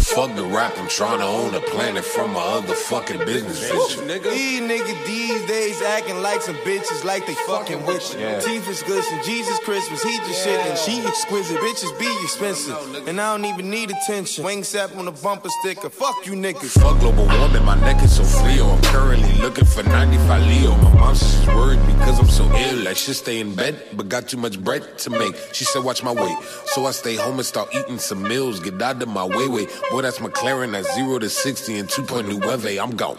Fuck 0.01 0.35
the 0.35 0.45
rap, 0.45 0.73
I'm 0.77 0.89
trying 0.89 1.19
to 1.19 1.25
own 1.25 1.55
a 1.55 1.61
planet 1.61 2.05
from 2.05 2.33
my 2.33 2.41
other 2.41 2.75
fucking 2.75 3.19
business 3.19 3.61
vision. 3.61 4.09
These 4.09 4.61
niggas 4.61 5.07
these 5.07 5.47
days 5.47 5.83
acting 5.83 6.23
like 6.23 6.43
some 6.43 6.57
bitches 6.57 7.05
like 7.05 7.27
they 7.27 7.35
fucking 7.35 7.85
witches. 7.87 8.15
Yeah. 8.15 8.41
Teeth 8.41 8.69
is 8.69 8.83
glisten, 8.83 9.21
Jesus 9.25 9.59
Christmas, 9.61 10.03
he 10.03 10.17
just 10.19 10.43
shit 10.43 10.59
and 10.67 10.79
she 10.79 11.01
exquisite. 11.07 11.59
Bitches 11.59 11.97
be 11.99 12.07
expensive, 12.23 13.07
and 13.07 13.21
I 13.21 13.37
don't 13.37 13.45
even 13.45 13.71
need 13.71 13.91
attention. 13.91 14.43
Wing 14.45 14.65
sap 14.65 14.97
on 14.97 15.07
a 15.07 15.13
bumper 15.13 15.51
sticker, 15.61 15.91
fuck 15.91 16.27
you 16.27 16.33
niggas. 16.33 16.81
Fuck 16.81 17.01
global 17.01 17.27
warming, 17.27 17.65
my 17.65 17.79
neck 17.81 18.03
is 18.03 18.17
so 18.17 18.23
Leo. 18.45 18.69
I'm 18.71 18.83
currently 18.83 19.33
looking 19.35 19.67
for 19.67 19.83
95 19.83 20.47
Leo. 20.47 20.77
My 20.77 20.95
mom's 20.95 21.21
just 21.21 21.47
worried 21.49 21.85
because 21.87 22.19
I'm 22.19 22.29
so 22.29 22.45
ill. 22.57 22.89
I 22.89 22.95
should 22.95 23.17
stay 23.17 23.41
in 23.41 23.55
bed, 23.55 23.81
but 23.93 24.09
got 24.09 24.29
too 24.29 24.39
much 24.39 24.59
bread 24.63 24.99
to 24.99 25.11
make. 25.11 25.37
She 25.53 25.65
said, 25.65 25.85
watch 25.85 26.03
my 26.03 26.13
weight. 26.13 26.37
So 26.67 26.87
I 26.87 26.91
stay 26.91 27.17
home 27.17 27.39
and 27.39 27.47
start 27.47 27.75
eating 27.75 27.99
some 27.99 28.23
meals. 28.23 28.61
Get 28.61 28.81
out 28.81 29.03
of 29.03 29.09
my 29.09 29.25
way, 29.25 29.47
way. 29.47 29.67
Boy, 29.91 30.03
that's 30.03 30.21
McLaren. 30.21 30.71
That's 30.73 30.95
0 30.95 31.19
to 31.19 31.29
60 31.29 31.79
and 31.79 31.89
2.9. 31.89 32.83
I'm 32.83 32.95
gone. 32.97 33.19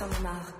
j'en 0.00 0.06
ai 0.06 0.22
marre. 0.22 0.59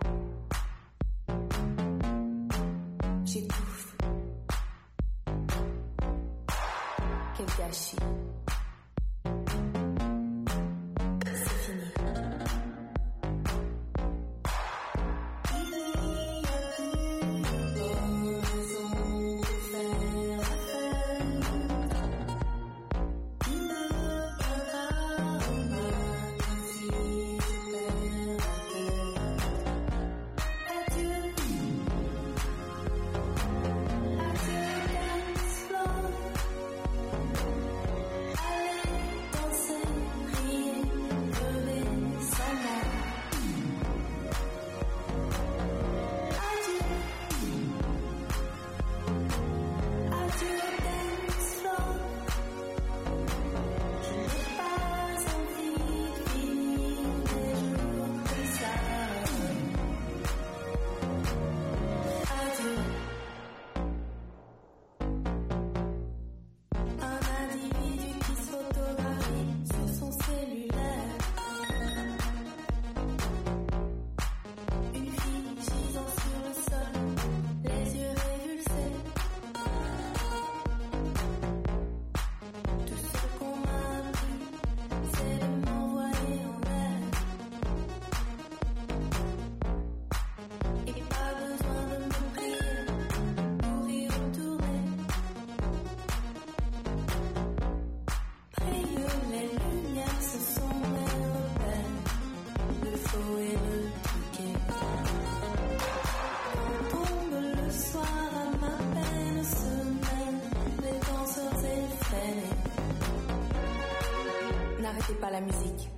la 115.31 115.40
musique. 115.40 115.90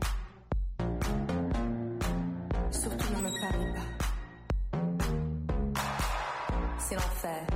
Surtout 2.70 3.12
ne 3.14 3.22
me 3.22 3.30
parlez 3.40 3.72
pas. 3.74 3.88
C'est 6.78 6.94
l'enfer. 6.94 7.46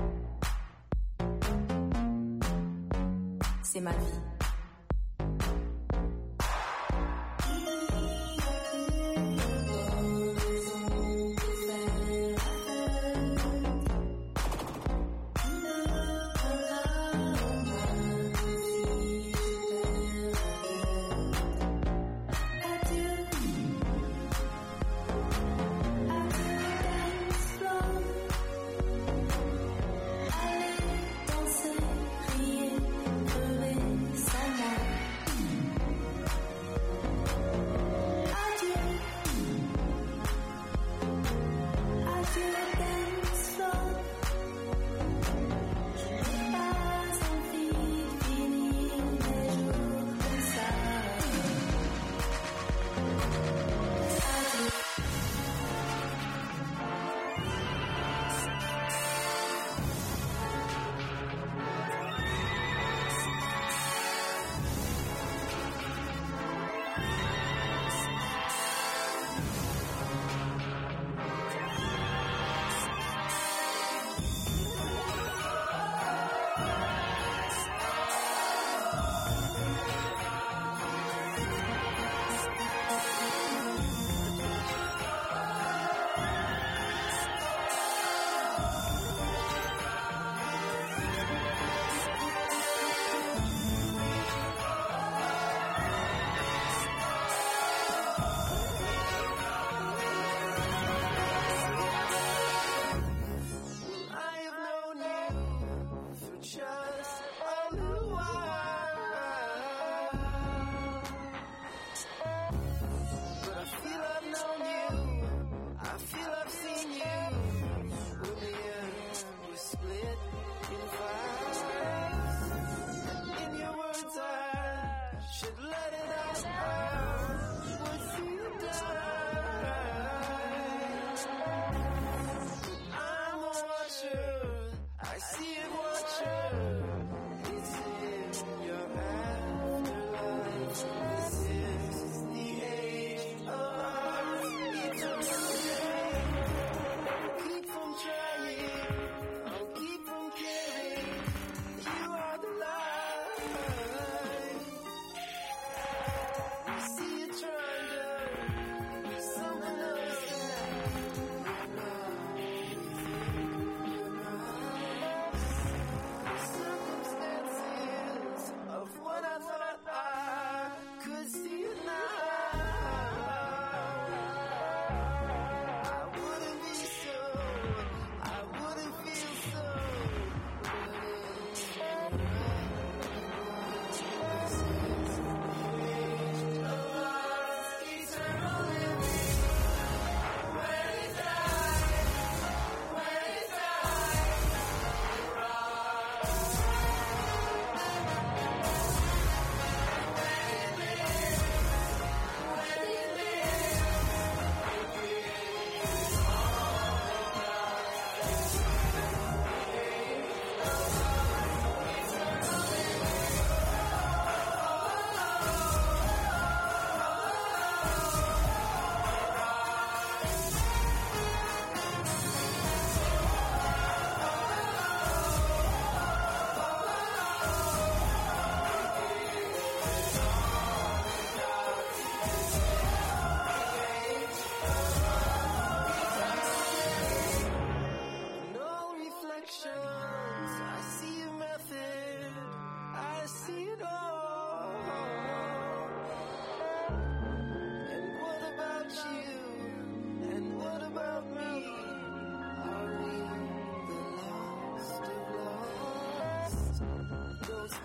C'est 3.62 3.81
ma 3.81 3.90
vie. 3.90 4.26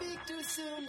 Speak 0.02 0.26
too 0.26 0.44
soon, 0.44 0.81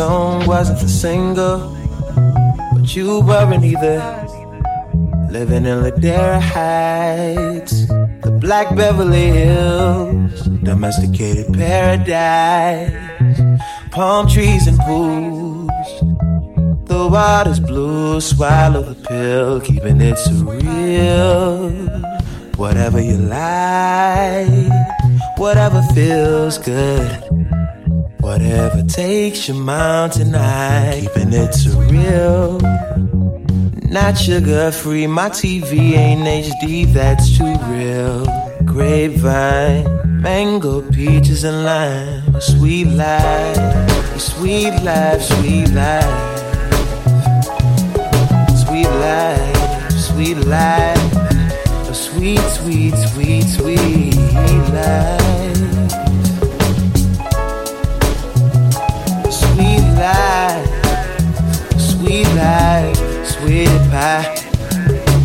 song 0.00 0.46
wasn't 0.46 0.80
the 0.80 0.88
single, 0.88 1.58
but 2.72 2.96
you 2.96 3.20
weren't 3.20 3.62
either. 3.62 4.00
Living 5.30 5.66
in 5.70 5.76
Ladera 5.84 6.40
Heights, 6.40 7.86
the 8.24 8.32
Black 8.44 8.74
Beverly 8.74 9.28
Hills, 9.40 10.40
domesticated 10.70 11.52
paradise, 11.52 12.94
palm 13.90 14.26
trees 14.26 14.66
and 14.70 14.78
pools. 14.88 15.90
The 16.92 17.02
water's 17.16 17.60
blue, 17.60 18.22
swallow 18.22 18.82
the 18.82 18.98
pill, 19.06 19.60
keeping 19.60 20.00
it 20.00 20.16
surreal. 20.26 21.60
Whatever 22.56 23.00
you 23.02 23.18
like, 23.18 24.78
whatever 25.36 25.82
feels 25.94 26.56
good. 26.56 27.19
Whatever 28.60 28.82
takes 28.82 29.48
your 29.48 29.56
mountain 29.56 30.34
high, 30.34 30.98
keeping 31.00 31.32
it 31.32 31.52
surreal. 31.52 32.60
Not 33.90 34.18
sugar 34.18 34.70
free, 34.70 35.06
my 35.06 35.30
TV 35.30 35.94
ain't 35.96 36.24
HD, 36.28 36.84
that's 36.92 37.38
too 37.38 37.56
real. 37.72 38.26
Grapevine, 38.66 40.20
mango, 40.20 40.82
peaches, 40.92 41.44
and 41.44 41.64
lime. 41.64 42.38
Sweet 42.38 42.88
life, 42.88 44.20
sweet 44.20 44.74
life, 44.82 45.22
sweet 45.22 45.70
life. 45.70 46.38
Sweet 48.62 48.90
life, 49.06 49.90
sweet 49.92 50.36
life. 50.36 51.14
A 51.88 51.94
sweet, 51.94 52.40
sweet, 52.40 52.94
sweet, 52.94 53.44
sweet 53.44 54.14
life. 54.74 56.09
Life, 60.00 60.66
sweet 61.78 62.26
life, 62.34 62.96
sweet 63.26 63.68
pie. 63.92 64.24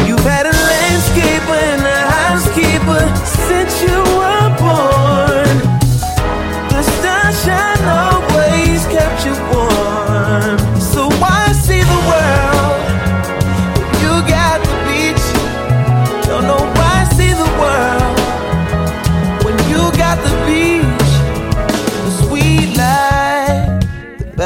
You've 0.06 0.20
had 0.20 0.46
a 0.46 0.56
landscaper 0.70 1.58
and 1.72 1.82
a 1.82 2.02
housekeeper 2.20 3.02
since 3.48 3.82
you 3.82 3.98
were 4.20 4.50
born. 4.60 5.55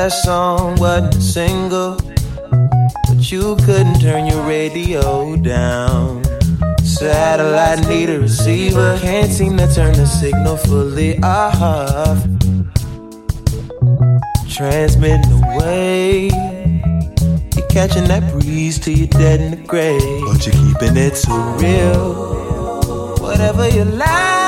Best 0.10 0.24
song 0.24 0.76
wasn't 0.80 1.16
a 1.16 1.22
single, 1.22 1.96
but 3.08 3.32
you 3.32 3.56
couldn't 3.58 4.00
turn 4.00 4.26
your 4.26 4.42
radio 4.48 5.36
down. 5.36 6.24
Satellite 6.84 7.88
need 7.88 8.10
a 8.10 8.20
receiver, 8.20 8.98
can't 9.00 9.32
seem 9.32 9.56
to 9.58 9.72
turn 9.72 9.94
the 9.94 10.08
signal 10.08 10.58
fully 10.58 11.20
off. 11.22 12.24
Transmitting 14.50 15.32
away, 15.44 16.30
you're 17.56 17.68
catching 17.68 18.06
that 18.06 18.24
breeze 18.32 18.80
till 18.80 18.98
you're 18.98 19.08
dead 19.10 19.40
in 19.42 19.52
the 19.52 19.68
grave, 19.68 20.02
but 20.26 20.44
you're 20.44 20.56
keeping 20.56 20.98
it 20.98 21.18
so 21.18 21.36
real. 21.62 23.16
Whatever 23.22 23.70
you 23.70 23.84
like, 23.86 24.39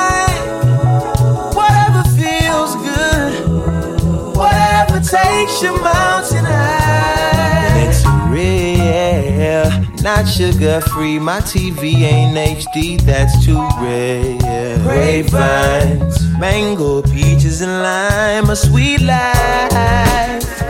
takes 5.04 5.62
your 5.62 5.80
mountain 5.82 6.46
high. 6.46 7.88
It's 7.88 8.06
real, 8.30 9.70
not 10.04 10.28
sugar 10.28 10.82
free. 10.82 11.20
My 11.20 11.42
TV 11.42 12.02
ain't 12.04 12.38
HD, 12.38 13.02
that's 13.02 13.44
too 13.46 13.60
rare. 13.80 14.78
Grapevines, 14.80 16.38
mango, 16.38 17.02
peaches, 17.02 17.62
and 17.62 17.82
lime. 17.84 18.50
A 18.50 18.56
sweet 18.56 19.02
life, 19.02 20.62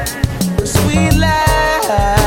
a 0.59 0.65
sweet 0.65 1.13
life. 1.17 2.20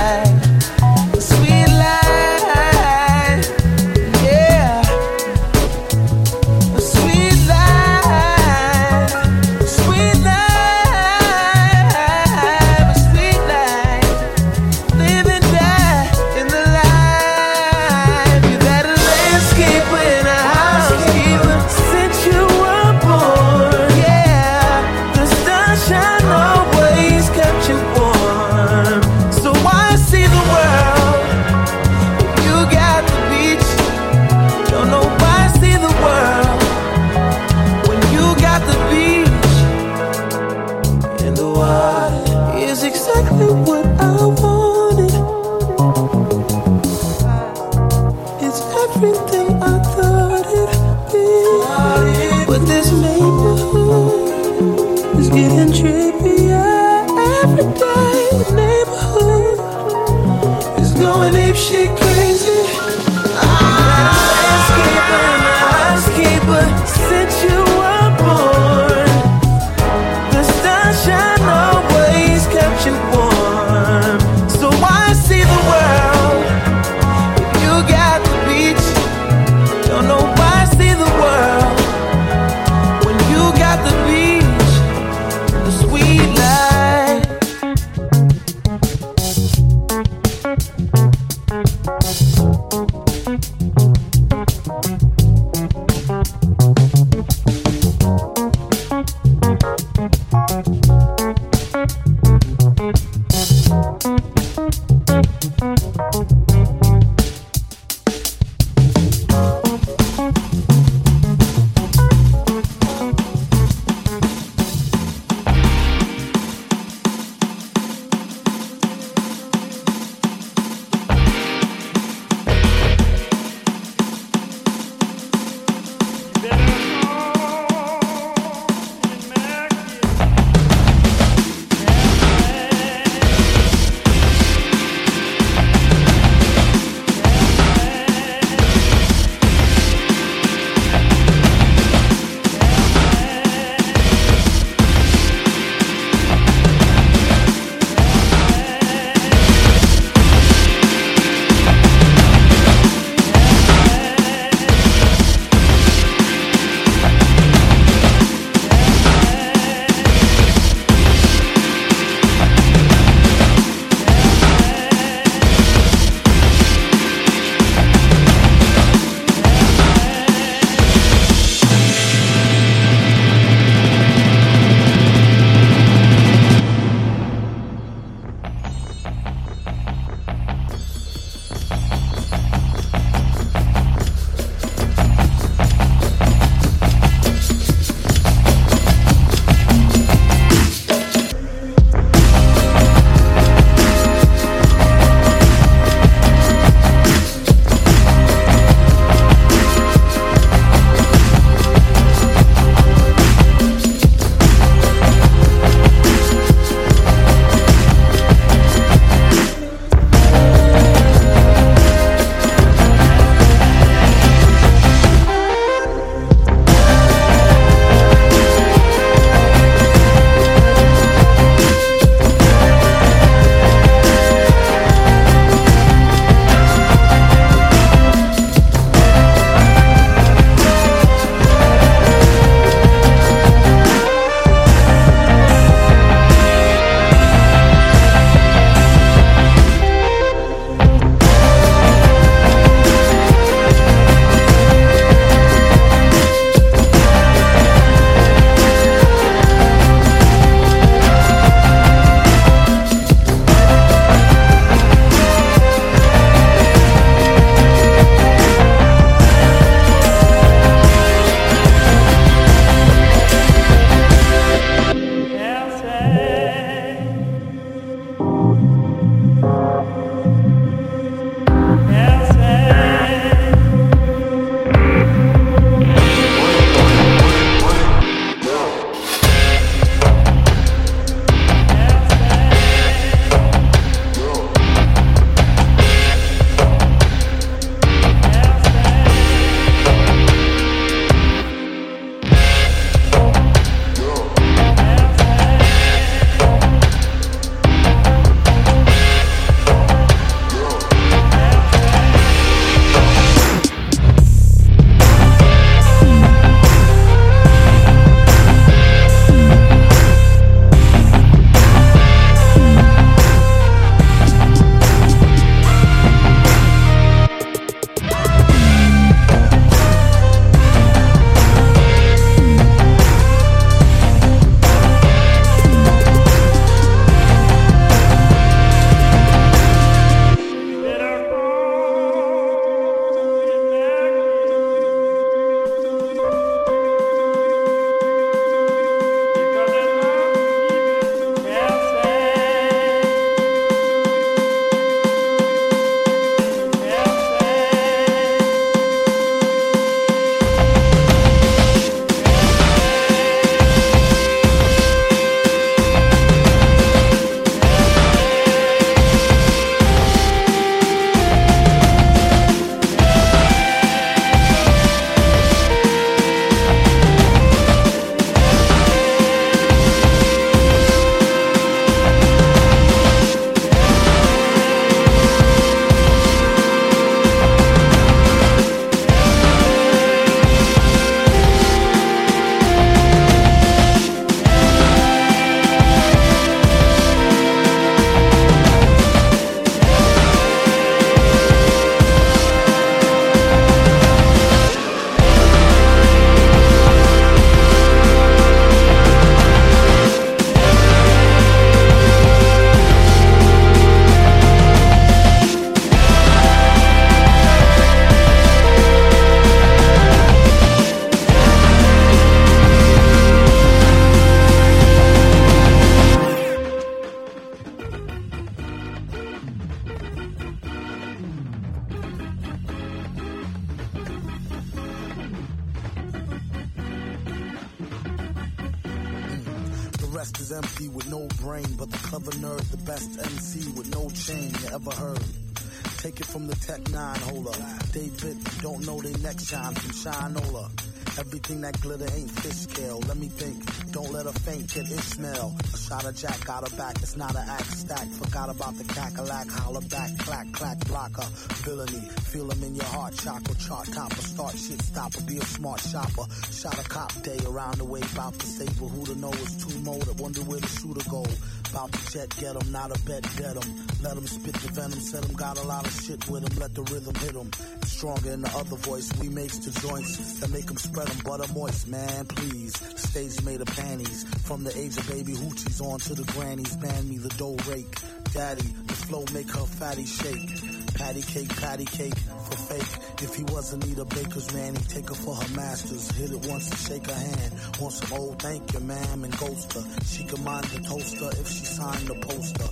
Spread 470.85 471.11
'em 471.11 471.19
butter 471.25 471.53
moist, 471.53 471.89
man. 471.89 472.27
Please. 472.27 472.75
Stage 472.97 473.43
made 473.43 473.61
of 473.61 473.69
panties. 473.69 474.25
From 474.45 474.65
the 474.65 474.77
age 474.79 474.97
of 474.97 475.09
baby 475.09 475.35
hoochies 475.35 475.81
on 475.81 475.99
to 476.01 476.15
the 476.15 476.25
grannies. 476.33 476.77
Man 476.79 477.09
me 477.09 477.19
the 477.19 477.31
dough 477.41 477.57
rake. 477.69 477.95
Daddy, 478.33 478.69
the 478.87 478.95
flow 478.95 479.25
make 479.33 479.51
her 479.51 479.67
fatty 479.67 480.05
shake. 480.05 480.95
Patty 480.95 481.23
cake, 481.23 481.55
patty 481.57 481.85
cake 481.85 482.19
for 482.47 482.57
fake. 482.57 482.93
If 483.23 483.35
he 483.35 483.45
wasn't 483.45 483.87
need 483.87 483.99
baker's 484.09 484.53
man, 484.53 484.75
he'd 484.75 484.89
take 484.89 485.09
her 485.09 485.15
for 485.15 485.35
her 485.35 485.55
masters. 485.55 486.11
Hit 486.13 486.31
it 486.31 486.47
once 486.47 486.71
and 486.71 486.79
shake 486.79 487.07
her 487.07 487.15
hand. 487.15 487.53
Want 487.81 487.95
some 487.95 488.13
old 488.19 488.43
thank 488.43 488.73
you, 488.73 488.81
ma'am, 488.81 489.25
and 489.25 489.37
ghost 489.39 489.73
her. 489.73 489.85
She 490.05 490.25
can 490.25 490.45
mind 490.45 490.65
the 490.67 490.81
toaster 490.81 491.31
if 491.41 491.49
she 491.49 491.65
signed 491.65 492.07
the 492.07 492.15
poster. 492.27 492.69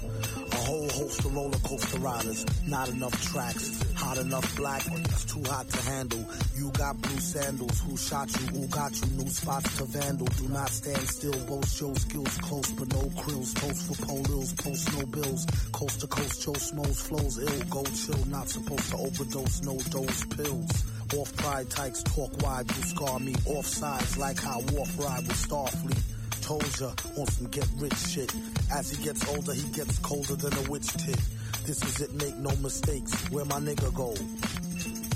A 0.53 0.57
whole 0.57 0.89
host 0.91 1.25
of 1.25 1.35
roller 1.35 1.59
coaster 1.59 1.99
riders. 1.99 2.45
Not 2.67 2.89
enough 2.89 3.17
tracks. 3.23 3.82
Hot 4.03 4.19
enough 4.19 4.57
black. 4.57 4.83
That's 4.85 5.25
too 5.27 5.43
hot 5.49 5.69
to 5.69 5.81
handle. 5.91 6.25
You 6.57 6.71
got 6.73 7.01
blue 7.01 7.21
sandals. 7.21 7.81
Who 7.83 7.97
shot 7.97 8.29
you? 8.41 8.47
Who 8.49 8.67
got 8.67 8.93
you? 9.01 9.07
New 9.17 9.29
spots 9.29 9.77
to 9.79 9.85
vandal. 9.85 10.27
Do 10.27 10.49
not 10.49 10.71
stand 10.71 11.09
still. 11.09 11.47
Both 11.47 11.71
show 11.73 11.95
skills 11.95 12.37
close, 12.39 12.73
but 12.73 12.89
no 12.89 13.03
krills. 13.21 13.55
Toast 13.55 13.83
for 13.87 14.07
polils. 14.07 14.51
Post 14.63 14.99
no 14.99 15.07
bills. 15.07 15.47
Coast 15.71 16.01
to 16.01 16.07
coast. 16.09 16.43
Joe 16.43 16.53
Smoes 16.53 17.01
flows 17.07 17.39
ill. 17.39 17.65
Go 17.71 17.85
chill. 17.85 18.27
Not 18.27 18.49
supposed 18.49 18.91
to 18.91 18.97
overdose. 18.97 19.63
No 19.63 19.79
dose 19.79 20.25
pills. 20.27 20.85
Off 21.17 21.37
pride 21.37 21.71
tykes. 21.71 22.03
Talk 22.03 22.43
wide. 22.43 22.69
You 22.77 22.83
scar 22.83 23.21
me. 23.21 23.35
Off 23.47 23.67
sides 23.67 24.19
like 24.19 24.41
how 24.43 24.61
Wharf 24.73 24.99
ride 24.99 25.27
with 25.29 25.47
Starfleet. 25.47 26.03
Told 26.43 26.81
ya, 26.81 26.91
on 27.19 27.27
some 27.29 27.47
get 27.47 27.69
rich 27.77 27.97
shit. 27.97 28.35
As 28.73 28.91
he 28.91 29.05
gets 29.05 29.29
older, 29.29 29.55
he 29.55 29.63
gets 29.71 29.99
colder 30.01 30.35
than 30.35 30.53
a 30.67 30.71
witch 30.71 30.89
tit. 30.89 31.21
This 31.65 31.83
is 31.85 32.01
it, 32.01 32.13
make 32.15 32.37
no 32.37 32.55
mistakes. 32.57 33.13
Where 33.31 33.45
my 33.45 33.61
nigga 33.61 33.95
go? 33.95 34.15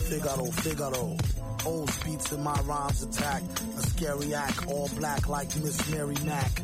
Figaro, 0.08 0.44
Figaro. 0.44 1.16
Old 1.64 1.90
beats 2.04 2.30
in 2.30 2.42
my 2.42 2.58
rhymes 2.60 3.02
attack. 3.02 3.42
A 3.76 3.82
scary 3.82 4.34
act, 4.34 4.68
all 4.68 4.88
black 4.96 5.28
like 5.28 5.54
Miss 5.56 5.90
Mary 5.90 6.14
Mack. 6.24 6.62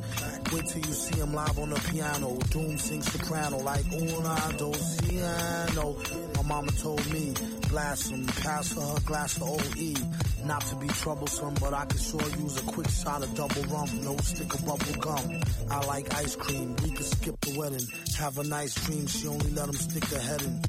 Wait 0.52 0.66
till 0.68 0.86
you 0.86 0.92
see 0.92 1.16
him 1.16 1.34
live 1.34 1.58
on 1.58 1.70
the 1.70 1.80
piano. 1.90 2.36
Doom 2.50 2.78
sings 2.78 3.10
soprano 3.10 3.58
like 3.58 3.84
una 3.92 4.54
dos 4.56 5.00
piano. 5.00 5.96
My 6.42 6.56
mama 6.56 6.72
told 6.72 7.12
me, 7.12 7.32
blast 7.68 8.10
him, 8.10 8.26
pass 8.26 8.72
her 8.72 8.80
her 8.80 9.00
glass 9.06 9.34
to 9.34 9.44
OE. 9.44 10.44
Not 10.44 10.60
to 10.62 10.76
be 10.76 10.88
troublesome, 10.88 11.54
but 11.60 11.72
I 11.72 11.84
can 11.84 11.98
sure 11.98 12.20
use 12.40 12.58
a 12.58 12.62
quick 12.62 12.88
shot 12.88 13.22
of 13.22 13.32
double 13.36 13.62
rum. 13.64 13.88
No 14.02 14.16
stick 14.16 14.52
of 14.52 14.66
bubble 14.66 15.00
gum. 15.00 15.40
I 15.70 15.84
like 15.86 16.12
ice 16.14 16.34
cream. 16.34 16.74
We 16.82 16.90
could 16.90 17.06
skip 17.06 17.40
the 17.42 17.58
wedding. 17.58 17.86
Have 18.18 18.38
a 18.38 18.44
nice 18.44 18.74
dream. 18.86 19.06
She 19.06 19.28
only 19.28 19.50
let 19.52 19.68
him 19.68 19.74
stick 19.74 20.04
her 20.06 20.18
head 20.18 20.42
in. 20.42 20.60